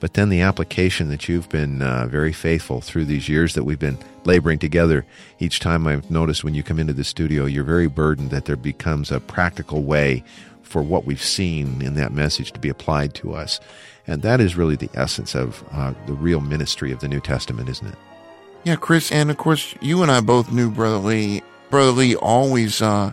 But 0.00 0.14
then 0.14 0.28
the 0.28 0.40
application 0.40 1.08
that 1.08 1.28
you've 1.28 1.48
been 1.48 1.80
uh, 1.80 2.08
very 2.08 2.32
faithful 2.32 2.80
through 2.80 3.04
these 3.04 3.28
years 3.28 3.54
that 3.54 3.62
we've 3.62 3.78
been 3.78 3.98
laboring 4.24 4.58
together, 4.58 5.06
each 5.38 5.60
time 5.60 5.86
I've 5.86 6.10
noticed 6.10 6.42
when 6.42 6.54
you 6.54 6.64
come 6.64 6.80
into 6.80 6.92
the 6.92 7.04
studio, 7.04 7.44
you're 7.46 7.62
very 7.62 7.86
burdened 7.86 8.30
that 8.30 8.46
there 8.46 8.56
becomes 8.56 9.12
a 9.12 9.20
practical 9.20 9.82
way 9.82 10.24
for 10.62 10.82
what 10.82 11.04
we've 11.04 11.22
seen 11.22 11.80
in 11.80 11.94
that 11.94 12.12
message 12.12 12.52
to 12.52 12.60
be 12.60 12.68
applied 12.68 13.14
to 13.14 13.34
us. 13.34 13.60
And 14.06 14.22
that 14.22 14.40
is 14.40 14.56
really 14.56 14.76
the 14.76 14.90
essence 14.94 15.36
of 15.36 15.62
uh, 15.70 15.94
the 16.06 16.12
real 16.12 16.40
ministry 16.40 16.90
of 16.90 17.00
the 17.00 17.08
New 17.08 17.20
Testament, 17.20 17.68
isn't 17.68 17.86
it? 17.86 17.98
Yeah, 18.64 18.76
Chris, 18.76 19.12
and 19.12 19.30
of 19.30 19.36
course, 19.36 19.76
you 19.80 20.02
and 20.02 20.10
I 20.10 20.20
both 20.20 20.50
knew 20.50 20.70
Brother 20.70 20.96
Lee. 20.96 21.42
Brother 21.70 21.92
Lee 21.92 22.16
always 22.16 22.82
uh, 22.82 23.12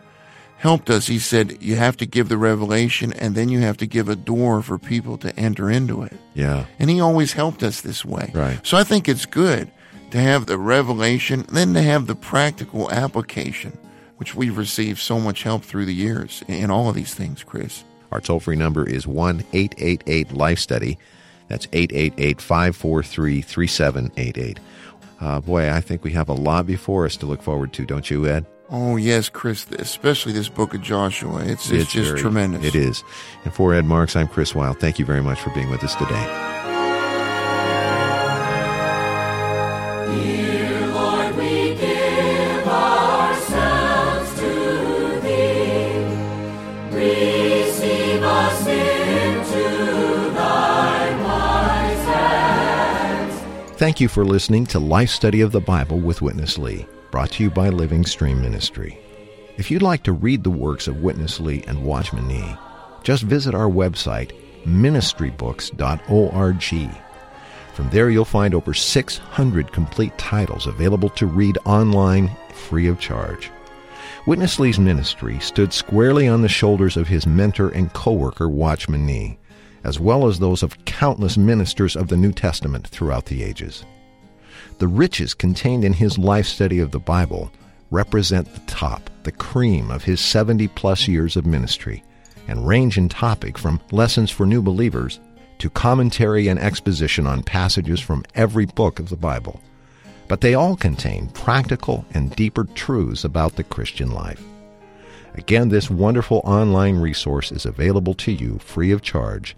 helped 0.65 0.89
us. 0.89 1.05
He 1.05 1.19
said, 1.19 1.61
You 1.61 1.75
have 1.75 1.95
to 1.97 2.07
give 2.07 2.27
the 2.27 2.39
revelation, 2.39 3.13
and 3.13 3.35
then 3.35 3.49
you 3.49 3.59
have 3.59 3.77
to 3.77 3.85
give 3.85 4.09
a 4.09 4.15
door 4.15 4.63
for 4.63 4.79
people 4.79 5.15
to 5.19 5.39
enter 5.39 5.69
into 5.69 6.01
it. 6.01 6.13
Yeah. 6.33 6.65
And 6.79 6.89
he 6.89 6.99
always 6.99 7.33
helped 7.33 7.61
us 7.61 7.81
this 7.81 8.03
way. 8.03 8.31
Right. 8.33 8.59
So 8.63 8.75
I 8.75 8.83
think 8.83 9.07
it's 9.07 9.27
good 9.27 9.69
to 10.09 10.17
have 10.17 10.47
the 10.47 10.57
revelation, 10.57 11.45
then 11.51 11.75
to 11.75 11.83
have 11.83 12.07
the 12.07 12.15
practical 12.15 12.89
application, 12.89 13.77
which 14.17 14.33
we've 14.33 14.57
received 14.57 14.97
so 14.97 15.19
much 15.19 15.43
help 15.43 15.63
through 15.63 15.85
the 15.85 15.93
years 15.93 16.43
in 16.47 16.71
all 16.71 16.89
of 16.89 16.95
these 16.95 17.13
things, 17.13 17.43
Chris. 17.43 17.83
Our 18.11 18.19
toll 18.19 18.39
free 18.39 18.55
number 18.55 18.89
is 18.89 19.05
1 19.05 19.43
888 19.53 20.31
Life 20.31 20.57
Study. 20.57 20.97
That's 21.47 21.67
888 21.73 22.41
543 22.41 23.41
3788. 23.41 24.59
Uh, 25.21 25.41
boy, 25.41 25.69
I 25.69 25.79
think 25.79 26.03
we 26.03 26.11
have 26.13 26.27
a 26.27 26.33
lot 26.33 26.65
before 26.65 27.05
us 27.05 27.17
to 27.17 27.27
look 27.27 27.43
forward 27.43 27.71
to, 27.73 27.85
don't 27.85 28.09
you, 28.09 28.25
Ed? 28.25 28.47
Oh, 28.69 28.95
yes, 28.95 29.29
Chris, 29.29 29.65
especially 29.77 30.33
this 30.33 30.49
book 30.49 30.73
of 30.73 30.81
Joshua. 30.81 31.43
It's, 31.45 31.69
it's, 31.69 31.91
just 31.91 32.09
very- 32.09 32.19
tremendous. 32.19 32.63
It 32.65 32.75
is. 32.75 33.03
And 33.43 33.53
for 33.53 33.73
Ed 33.73 33.85
Marks, 33.85 34.15
I'm 34.15 34.27
Chris 34.27 34.55
Wilde. 34.55 34.79
Thank 34.79 34.97
you 34.97 35.05
very 35.05 35.21
much 35.21 35.39
for 35.39 35.51
being 35.51 35.69
with 35.69 35.83
us 35.83 35.93
today. 35.95 36.53
Thank 53.77 53.99
you 53.99 54.07
for 54.07 54.23
listening 54.23 54.65
to 54.67 54.79
Life 54.79 55.09
Study 55.09 55.41
of 55.41 55.51
the 55.51 55.59
Bible 55.59 55.99
with 55.99 56.21
Witness 56.21 56.57
Lee, 56.57 56.85
brought 57.11 57.31
to 57.31 57.43
you 57.43 57.49
by 57.49 57.67
Living 57.67 58.05
Stream 58.05 58.41
Ministry. 58.41 58.97
If 59.57 59.69
you'd 59.69 59.81
like 59.81 60.01
to 60.03 60.13
read 60.13 60.45
the 60.45 60.49
works 60.49 60.87
of 60.87 61.03
Witness 61.03 61.41
Lee 61.41 61.61
and 61.67 61.83
Watchman 61.83 62.25
Nee, 62.25 62.55
just 63.03 63.23
visit 63.23 63.53
our 63.53 63.69
website, 63.69 64.31
ministrybooks.org. 64.63 67.01
From 67.73 67.89
there, 67.89 68.09
you'll 68.09 68.23
find 68.23 68.55
over 68.55 68.73
600 68.73 69.73
complete 69.73 70.17
titles 70.17 70.67
available 70.67 71.09
to 71.09 71.25
read 71.25 71.57
online 71.65 72.31
free 72.53 72.87
of 72.87 72.97
charge. 72.97 73.51
Witness 74.25 74.57
Lee's 74.57 74.79
ministry 74.79 75.37
stood 75.41 75.73
squarely 75.73 76.29
on 76.29 76.41
the 76.41 76.47
shoulders 76.47 76.95
of 76.95 77.09
his 77.09 77.27
mentor 77.27 77.71
and 77.71 77.91
co-worker 77.91 78.47
Watchman 78.47 79.05
Nee, 79.05 79.37
as 79.85 79.99
well 79.99 80.27
as 80.27 80.39
those 80.39 80.63
of 80.63 80.83
countless 80.85 81.37
ministers 81.37 81.95
of 81.95 82.07
the 82.07 82.17
New 82.17 82.31
Testament 82.31 82.87
throughout 82.87 83.25
the 83.25 83.43
ages. 83.43 83.85
The 84.79 84.87
riches 84.87 85.35
contained 85.35 85.85
in 85.85 85.93
his 85.93 86.17
life 86.17 86.47
study 86.47 86.79
of 86.79 86.89
the 86.89 86.99
Bible 86.99 87.51
represent 87.91 88.51
the 88.51 88.61
top, 88.61 89.11
the 89.23 89.31
cream 89.31 89.91
of 89.91 90.03
his 90.03 90.19
70 90.19 90.67
plus 90.69 91.07
years 91.07 91.37
of 91.37 91.45
ministry, 91.45 92.03
and 92.47 92.67
range 92.67 92.97
in 92.97 93.09
topic 93.09 93.59
from 93.59 93.79
lessons 93.91 94.31
for 94.31 94.47
new 94.47 94.61
believers 94.61 95.19
to 95.59 95.69
commentary 95.69 96.47
and 96.47 96.59
exposition 96.59 97.27
on 97.27 97.43
passages 97.43 97.99
from 97.99 98.25
every 98.33 98.65
book 98.65 98.99
of 98.99 99.09
the 99.09 99.15
Bible. 99.15 99.61
But 100.27 100.41
they 100.41 100.55
all 100.55 100.75
contain 100.75 101.29
practical 101.29 102.05
and 102.11 102.35
deeper 102.35 102.63
truths 102.63 103.23
about 103.23 103.55
the 103.55 103.63
Christian 103.63 104.11
life. 104.11 104.43
Again, 105.35 105.69
this 105.69 105.91
wonderful 105.91 106.41
online 106.43 106.97
resource 106.97 107.51
is 107.51 107.67
available 107.67 108.15
to 108.15 108.31
you 108.31 108.57
free 108.57 108.91
of 108.91 109.03
charge 109.03 109.55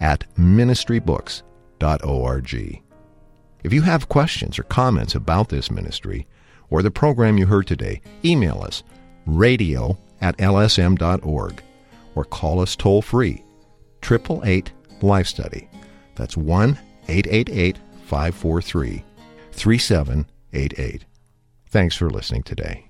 at 0.00 0.24
ministrybooks.org. 0.36 2.82
If 3.64 3.72
you 3.72 3.82
have 3.82 4.08
questions 4.08 4.58
or 4.58 4.62
comments 4.64 5.14
about 5.14 5.48
this 5.48 5.70
ministry 5.70 6.26
or 6.70 6.82
the 6.82 6.90
program 6.90 7.38
you 7.38 7.46
heard 7.46 7.66
today, 7.66 8.00
email 8.24 8.62
us 8.62 8.82
radio 9.26 9.98
at 10.20 10.36
lsm.org 10.38 11.62
or 12.14 12.24
call 12.24 12.60
us 12.60 12.76
toll 12.76 13.02
free 13.02 13.44
888 14.02 14.72
Life 15.02 15.26
Study. 15.26 15.68
That's 16.14 16.36
1 16.36 16.78
888 17.08 17.78
543 18.06 19.04
3788. 19.52 21.04
Thanks 21.70 21.96
for 21.96 22.10
listening 22.10 22.42
today. 22.42 22.87